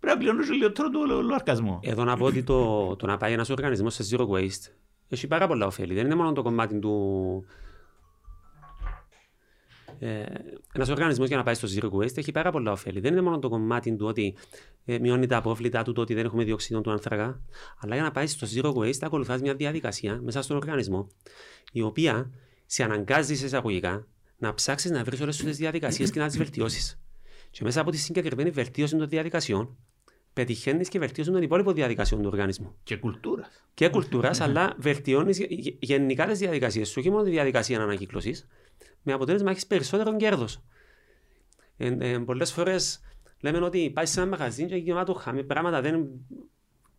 [0.00, 1.80] πρέπει να πληρώνω λιγότερο το λογαριασμό.
[1.82, 4.72] Εδώ να πω ότι το, το να πάει ένας οργανισμός σε zero waste
[5.08, 5.94] έχει πάρα πολλά ωφέλη.
[5.94, 7.44] Δεν είναι μόνο το κομμάτι του,
[9.98, 10.24] Ε,
[10.72, 13.00] Ένας οργανισμός για να πάει στο zero waste έχει πάρα πολλά ωφέλη.
[13.00, 14.36] Δεν είναι μόνο το κομμάτι του ότι
[14.84, 17.40] ε, μειώνει τα απόβλητα του, το ότι δεν έχουμε διοξείδιο του άνθρακα.
[17.80, 21.08] Αλλά για να πάει στο zero waste, ακολουθάς μια διαδικασία μέσα στον οργανισμό,
[21.72, 22.30] η οποία
[22.66, 24.06] σε αναγκάζει εισαγωγικά
[24.38, 27.00] να ψάξεις να βρεις όλες τις διαδικασίες και να τις βελτιώσεις.
[27.50, 29.76] Και μέσα από τη συγκεκριμένη βελτίωση των διαδικασιών,
[30.36, 32.76] πετυχαίνεις και βελτίωση των υπόλοιπων διαδικασιών του οργανισμού.
[32.82, 33.64] Και κουλτούρας.
[33.74, 35.40] Και κουλτούρας, αλλά βελτιώνεις
[35.78, 38.34] γενικά τις διαδικασίες σου, όχι μόνο τη διαδικασία ανακύκλωση,
[39.02, 40.62] με αποτέλεσμα έχεις περισσότερο κέρδος.
[41.76, 43.00] Ε, ε, Πολλές φορές
[43.40, 46.08] λέμε ότι πάεις σε ένα μαγαζί και γεμάτο χάμι, πράγματα δεν.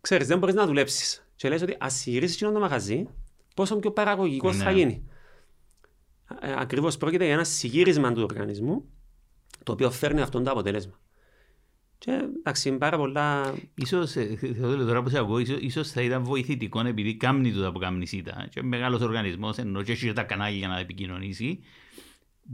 [0.01, 1.27] ξέρεις, δεν μπορείς να δουλέψεις.
[1.35, 3.07] Και λες ότι ας γυρίσεις το μαγαζί,
[3.55, 4.77] πόσο πιο παραγωγικός θα ναι.
[4.77, 5.07] γίνει.
[6.41, 8.85] Ε, Ακριβώς πρόκειται για ένα συγύρισμα του οργανισμού,
[9.63, 10.99] το οποίο φέρνει αυτό το αποτέλεσμα.
[11.97, 13.55] Και εντάξει, πάρα πολλά...
[13.75, 17.79] Ίσως, ε, τώρα που σε ακούω, ίσως, ίσως θα ήταν βοηθητικό επειδή κάμνει τους από
[17.79, 18.47] κάμνη σίτα.
[18.51, 21.59] Και μεγάλος οργανισμός, ενώ και έχει τα κανάλια για να επικοινωνήσει,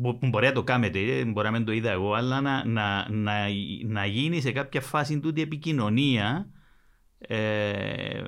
[0.02, 3.10] που μπορεί να το κάνετε, ε, μπορεί να μην το είδα εγώ, αλλά να, να,
[3.10, 3.34] να,
[3.86, 6.50] να γίνει σε κάποια φάση τούτη επικοινωνία
[7.18, 8.22] ε,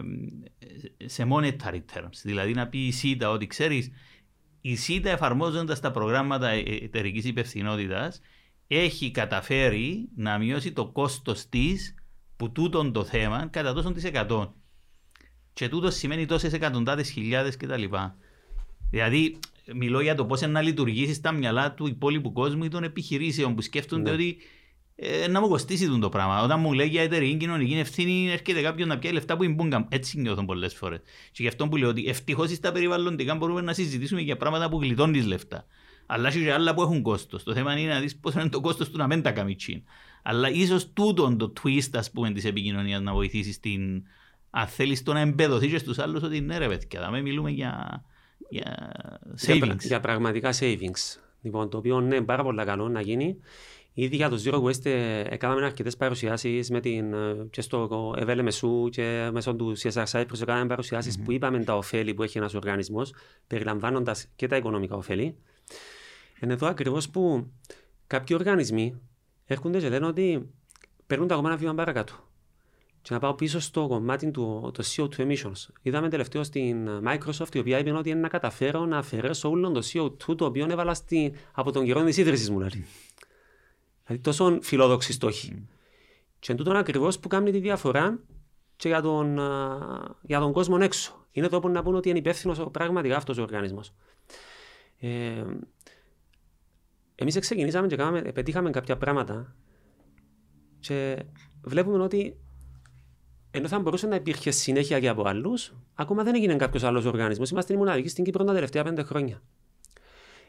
[1.05, 2.19] σε monetary terms.
[2.23, 3.91] Δηλαδή να πει η ΣΥΤΑ ότι ξέρεις,
[4.61, 6.49] η ΣΥΤΑ εφαρμόζοντας τα προγράμματα
[6.81, 8.21] εταιρικής υπευθυνότητας
[8.67, 11.95] έχει καταφέρει να μειώσει το κόστος της
[12.37, 14.55] που τούτον το θέμα κατά τόσο της εκατό.
[15.53, 17.83] Και τούτο σημαίνει τόσες εκατοντάδες χιλιάδες κτλ.
[18.89, 19.39] Δηλαδή,
[19.73, 23.61] μιλώ για το πώς να λειτουργήσεις στα μυαλά του υπόλοιπου κόσμου ή των επιχειρήσεων που
[23.61, 24.15] σκέφτονται ναι.
[24.15, 24.37] ότι
[24.95, 26.43] ε, να μου κοστίσει το πράγμα.
[26.43, 30.19] Όταν μου λέει για εταιρεία κοινωνική ευθύνη, έρχεται κάποιο να πιάει λεφτά που είναι Έτσι
[30.19, 30.99] νιώθω πολλές φορές.
[31.31, 34.81] Και γι' αυτό που λέω ότι ευτυχώς στα περιβαλλοντικά μπορούμε να συζητήσουμε για πράγματα που
[34.81, 35.65] γλιτώνει λεφτά.
[36.05, 37.43] Αλλά και άλλα που έχουν κόστο.
[37.43, 39.55] Το θέμα είναι να δει πώ είναι το κόστο του να μην τα κάνει
[40.23, 44.03] Αλλά ίσω τούτο το twist α πούμε τη επικοινωνία να βοηθήσει στην.
[44.49, 48.03] Αν θέλει το να εμπεδοθεί και στου άλλου ότι ναι, ρε παιδιά, θα μιλούμε για,
[48.49, 48.91] για
[49.47, 49.63] savings.
[49.63, 51.19] Για, για πραγματικά savings.
[51.41, 53.37] Λοιπόν, το οποίο είναι πάρα πολύ καλό να γίνει.
[53.97, 58.41] Ήδη για το Zero Waste ε, έκαναμε αρκετέ παρουσιάσει με την, ε, και στο Εβέλε
[58.41, 61.21] Μεσού και μέσω του CSR Cyprus έκαναμε παρουσιάσει mm-hmm.
[61.25, 63.01] που είπαμε τα ωφέλη που έχει ένα οργανισμό,
[63.47, 65.35] περιλαμβάνοντα και τα οικονομικά ωφέλη.
[66.41, 67.51] Είναι εδώ ακριβώς που
[68.07, 69.01] κάποιοι οργανισμοί
[69.45, 70.49] έρχονται και λένε ότι
[71.07, 72.13] παίρνουν τα ακόμα ένα βήμα παρακάτω.
[73.01, 75.67] Και να πάω πίσω στο κομμάτι του το CO2 emissions.
[75.81, 79.81] Είδαμε τελευταίο στην Microsoft η οποία είπε ότι είναι να καταφέρω να αφαιρέσω όλο το
[79.93, 82.57] CO2 το οποίο έβαλα στη, από τον καιρό της ίδρυσης μου.
[82.57, 82.85] Δηλαδή.
[84.05, 85.53] δηλαδή τόσο φιλόδοξη στόχη.
[85.55, 85.61] Mm.
[86.39, 88.19] Και εν τούτον ακριβώς που κάνει τη διαφορά
[88.75, 89.39] και για τον,
[90.21, 91.25] για τον κόσμο έξω.
[91.31, 93.93] Είναι εδώ που να πούνε ότι είναι υπεύθυνος πραγματικά αυτός ο οργανισμός.
[94.99, 95.43] Ε,
[97.15, 99.55] Εμείς ξεκινήσαμε και κάναμε, πετύχαμε κάποια πράγματα
[100.79, 101.23] και
[101.61, 102.37] βλέπουμε ότι
[103.51, 105.53] ενώ θα μπορούσε να υπήρχε συνέχεια και από άλλου,
[105.93, 107.49] ακόμα δεν έγινε κάποιος άλλος οργανισμός.
[107.49, 109.41] Είμαστε οι μοναδικοί στην Κύπρο τα τελευταία πέντε χρόνια.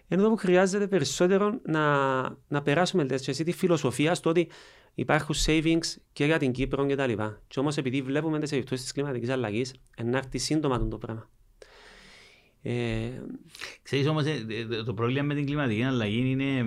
[0.08, 4.48] Ενώ που χρειάζεται περισσότερο να, να περάσουμε εσύ, τη φιλοσοφία στο ότι
[4.94, 7.12] υπάρχουν savings και για την Κύπρο κτλ.
[7.12, 11.30] Και, και όμως επειδή βλέπουμε τις επιπτώσεις της κλιματικής αλλαγής, ενάρτη σύντομα το πράγμα.
[12.68, 13.22] Ε...
[13.82, 16.58] Ξέρεις όμως ε, ε, το πρόβλημα με την κλιματική αλλαγή είναι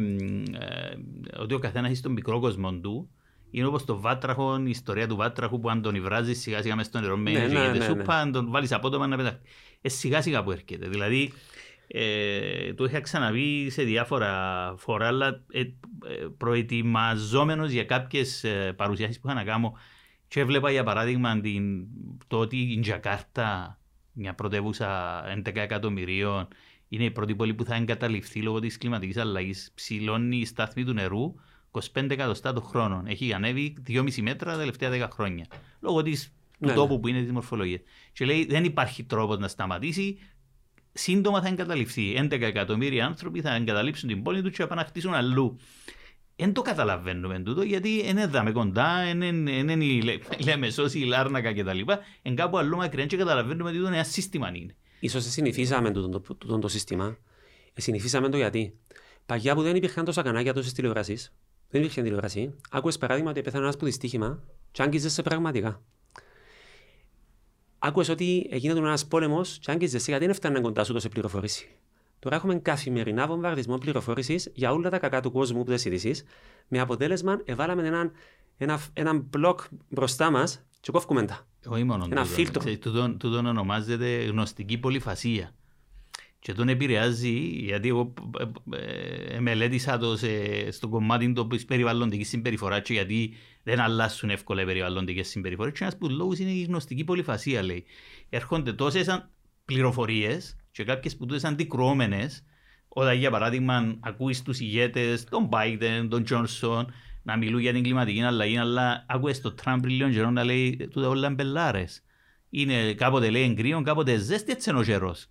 [0.60, 3.10] ε, ότι ο καθένας έχει τον μικρό κόσμο του
[3.52, 6.90] είναι όπως το βάτραχο, η ιστορία του βάτραχου που αν τον υβράζεις σιγά σιγά μέσα
[6.90, 8.22] στο νερό με ναι, ναι, ναι, σούπα, ναι.
[8.22, 9.40] αν τον βάλεις απότομα να πεταχθεί.
[9.82, 10.88] Ε, σιγά σιγά που έρχεται.
[10.88, 11.34] Δηλαδή,
[11.88, 15.64] ε, το είχα ξαναβεί σε διάφορα φορά, αλλά ε,
[16.38, 19.74] προετοιμαζόμενος για κάποιες ε, παρουσιάσεις που είχα να κάνω
[20.28, 21.88] και έβλεπα για παράδειγμα την,
[22.28, 23.80] το ότι η Τζακάρτα
[24.14, 26.48] μια πρωτεύουσα 11 εκατομμυρίων,
[26.90, 29.72] είναι η πρώτη πόλη που θα εγκαταλειφθεί λόγω της κλιματικής αλλαγής.
[29.76, 31.36] Ψηλώνει η στάθμη του νερού
[31.72, 33.04] 25 εκατοστά το χρόνο.
[33.06, 35.46] Έχει ανέβει 2,5 μέτρα τα τελευταία 10 χρόνια.
[35.80, 37.00] Λόγω της, του ναι, τόπου ναι.
[37.00, 37.82] που είναι της μορφολογίας.
[38.12, 40.18] Και λέει δεν υπάρχει τρόπος να σταματήσει.
[40.94, 42.14] Σύντομα θα εγκαταλειφθεί.
[42.18, 45.60] 11 εκατομμύρια άνθρωποι θα εγκαταλείψουν την πόλη τους και θα πάνε να χτίσουν αλλού.
[46.40, 49.82] Δεν το καταλαβαίνουμε τούτο γιατί δεν έδαμε κοντά, δεν
[50.46, 51.80] λέμε σώσει η Λάρνακα κτλ.
[52.22, 54.76] Εν κάπου αλλού μακριά και καταλαβαίνουμε ότι το ένα σύστημα είναι.
[55.00, 57.18] Ίσως συνηθίσαμε το, το, το, το, σύστημα.
[57.74, 58.78] Ε, συνηθίσαμε το γιατί.
[59.26, 61.18] Παγιά που δεν υπήρχαν τόσα κανάλια, τόσες τηλεοράσει,
[61.70, 62.56] δεν υπήρχε τηλεοράση.
[62.70, 65.82] Άκουες παράδειγμα ότι πέθανε ένας που δυστύχημα, και άγγιζες πραγματικά.
[67.80, 71.70] Άκουες ότι έγινε ένας πόλεμος, και άγγιζες γιατί δεν έφτανε κοντά σου τόσο πληροφορήση.
[72.20, 76.24] Τώρα έχουμε καθημερινά βομβαρδισμό πληροφόρησης για όλα τα κακά του κόσμου που δεν ειδήσει.
[76.68, 78.12] Με αποτέλεσμα, εβάλαμε έναν
[78.60, 79.60] ένα, ένα μπλοκ
[79.90, 81.48] μπροστά μας και κόφουμε τα.
[81.66, 83.16] Όχι μόνο ένα τούτο, φίλτρο.
[83.18, 85.54] Τούτο ονομάζεται γνωστική πολυφασία.
[86.40, 88.14] Και τον επηρεάζει, γιατί εγώ
[88.70, 94.62] ε, ε, μελέτησα το σε, στο κομμάτι τη περιβαλλοντική συμπεριφορά, και γιατί δεν αλλάσουν εύκολα
[94.62, 95.74] οι περιβαλλοντικές συμπεριφορές.
[95.74, 97.84] Και ένας από του λόγους είναι η γνωστική πολυφασία, λέει.
[98.30, 99.30] Έρχονται τόσες
[99.66, 102.44] πληροφορίες και κάποιες που τούτες αντικρουόμενες
[102.88, 106.86] Όταν για παράδειγμα ακούεις τους ηγέτες, τον Biden, τον Johnson,
[107.24, 111.08] να μιλούν για την κλιματική αλλαγή, αλλά ακούεις τον Τραμπ λίγο καιρό να λέει τούτα
[111.08, 112.04] όλα μπελάρες.
[112.50, 115.28] Είναι κάποτε λέει εγκρίον, κάποτε ζέστη, έτσι είναι ο καιρός.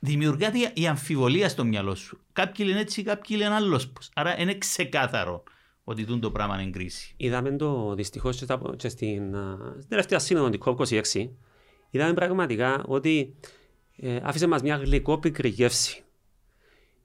[0.00, 2.20] Δημιουργάται η αμφιβολία στο μυαλό σου.
[2.32, 4.10] Κάποιοι λένε έτσι, κάποιοι λένε άλλος πώς.
[4.14, 5.42] Άρα είναι ξεκάθαρο
[5.84, 7.14] ότι τούν το πράγμα είναι κρίση.
[7.16, 11.28] Είδαμε το δυστυχώς και, στα- και στην, α, στην τελευταία σύνοδο την COP26.
[11.90, 13.34] Είδαμε πραγματικά ότι
[13.96, 16.04] ε, άφησε μας μια γλυκόπικρη γεύση.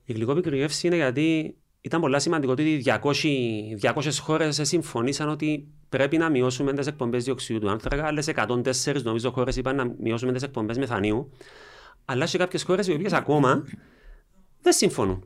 [0.05, 3.01] Η γλυκόπικρη γεύση είναι γιατί ήταν πολύ σημαντικό ότι 200,
[3.81, 8.05] 200 χώρες συμφωνήσαν ότι πρέπει να μειώσουμε τις εκπομπές διοξιδίου του άνθρακα.
[8.05, 11.31] Άλλες 104 νομίζω χώρες είπαν να μειώσουμε τις εκπομπές μεθανίου.
[12.05, 13.63] Αλλά σε κάποιες χώρες οι οποίες ακόμα
[14.61, 15.25] δεν συμφωνούν.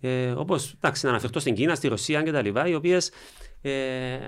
[0.00, 2.68] Ε, Όπως να αναφερθώ στην Κίνα, στη Ρωσία κτλ.
[2.68, 3.10] Οι οποίες
[3.62, 4.18] ε,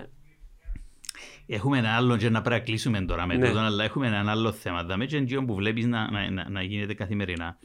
[1.47, 3.47] Έχουμε ένα άλλο και να πρέπει να κλείσουμε τώρα με Ναι.
[3.49, 4.83] τούτο, αλλά έχουμε ένα άλλο θέμα.
[4.85, 7.59] Δαμε και εντύπωση που βλέπεις να, να, να, να γίνεται καθημερινά.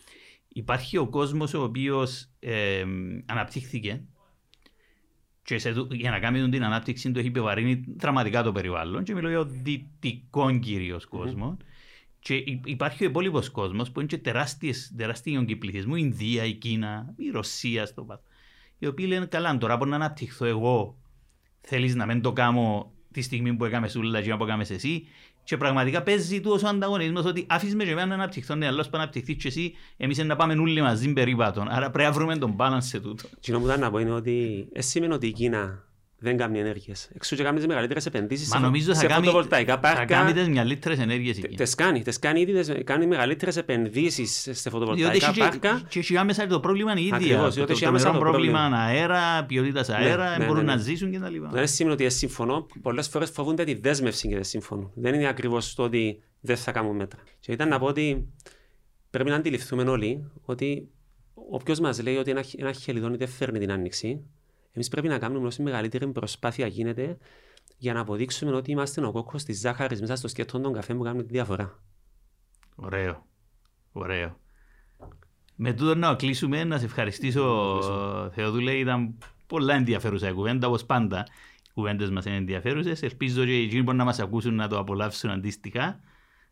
[0.48, 2.84] Υπάρχει ο κόσμος ο οποίος ε,
[3.26, 4.02] αναπτύχθηκε
[5.44, 9.14] και σε, τού- για να κάνει την ανάπτυξη του έχει επιβαρύνει δραματικά το περιβάλλον και
[9.14, 11.56] μιλώ για ο δυτικό κυρίως κόσμος.
[12.20, 16.44] Και υ- υπάρχει ο υπόλοιπος κόσμος που είναι και τεράστιες, τεράστιοι όγκοι πληθυσμού, η Ινδία,
[16.46, 18.22] η Κίνα, η Ρωσία στο πάθο.
[18.80, 20.98] Οι οποίοι λένε καλά, τώρα μπορώ να αναπτυχθώ εγώ.
[21.62, 25.08] Θέλεις να μην το κάνω τη στιγμή που έκαμε σούλα και που έκαμε εσύ.
[25.44, 28.86] Και πραγματικά παίζει του ο ανταγωνισμός ότι άφησε με και εμένα να αναπτυχθώ, ναι, αλλά
[28.92, 31.68] να αναπτυχθείς και εσύ, εμείς να πάμε όλοι μαζί περίπατον.
[31.70, 33.28] Άρα πρέπει να βρούμε τον balance σε τούτο.
[33.40, 35.87] Κοινό που ήταν να πω είναι ότι εσύ σημαίνει ότι η Κίνα
[36.20, 37.10] δεν κάνει ενέργειες.
[37.16, 40.06] Εξού και κάνει τις μεγαλύτερες επενδύσεις Μα σε, νομίζω θα σε κάνει, φωτοβολταϊκά θα πάρκα.
[40.06, 41.56] κάνει τις μυαλύτερες ενέργειες εκεί.
[41.56, 45.82] Τες κάνει, τες κάνει ήδη, τες κάνει μεγαλύτερες επενδύσεις σε Διότι φωτοβολταϊκά έχει και- πάρκα.
[45.90, 47.16] και έχει άμεσα το πρόβλημα είναι η ίδια.
[47.18, 48.84] Ακριβώς, Το, διότι έχει το άμεσα νερό το πρόβλημα πρόβλημα.
[48.84, 50.82] αέρα, ποιότητας αέρα, ναι, μπορούν ναι, να ναι.
[50.82, 51.36] ζήσουν κτλ.
[51.52, 52.66] Δεν σημαίνει ότι εσύ συμφωνώ.
[52.82, 54.92] Πολλές φορές φοβούνται τη δέσμευση και δεν συμφωνούν.
[54.96, 57.20] Δεν είναι ακριβώς το ότι δεν θα κάνουν μέτρα.
[57.40, 58.28] Και ήταν να πω ότι
[59.10, 60.88] πρέπει να αντιληφθούμε όλοι ότι
[61.52, 64.22] όποιος μας λέει ότι ένα, ένα χελιδόνι δεν φέρνει την άνοιξη,
[64.78, 67.18] εμείς πρέπει να κάνουμε όσο μεγαλύτερη προσπάθεια γίνεται
[67.78, 71.04] για να αποδείξουμε ότι είμαστε ο κόκκος της ζάχαρης μέσα στο σκέτο των καφέ που
[71.04, 71.80] κάνουμε τη διαφορά.
[72.76, 73.26] Ωραίο.
[73.92, 74.40] Ωραίο.
[75.56, 77.80] Με τούτο να κλείσουμε, να σε ευχαριστήσω
[78.34, 79.18] Θεοδούλε, ήταν
[79.48, 81.28] πολλά ενδιαφέρουσα η κουβέντα, όπως πάντα.
[81.68, 83.02] Οι κουβέντες μας είναι ενδιαφέρουσες.
[83.02, 86.00] Ελπίζω και οι που μπορούν να μας ακούσουν να το απολαύσουν αντίστοιχα.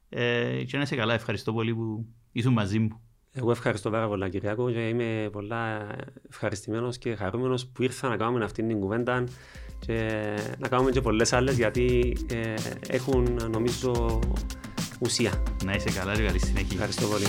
[0.10, 3.02] Ε, και να είσαι καλά, ευχαριστώ πολύ που ήσουν μαζί μου.
[3.38, 5.88] Εγώ ευχαριστώ πάρα πολλά Κυριακό και είμαι πολλά
[6.30, 9.24] ευχαριστημένος και χαρούμενος που ήρθα να κάνουμε αυτή την κουβέντα
[9.80, 10.24] και
[10.58, 12.54] να κάνουμε και πολλές άλλες γιατί ε,
[12.88, 14.20] έχουν νομίζω
[15.00, 15.44] ουσία.
[15.66, 16.72] Να είσαι καλά και καλή συνέχεια.
[16.72, 17.26] Ευχαριστώ πολύ.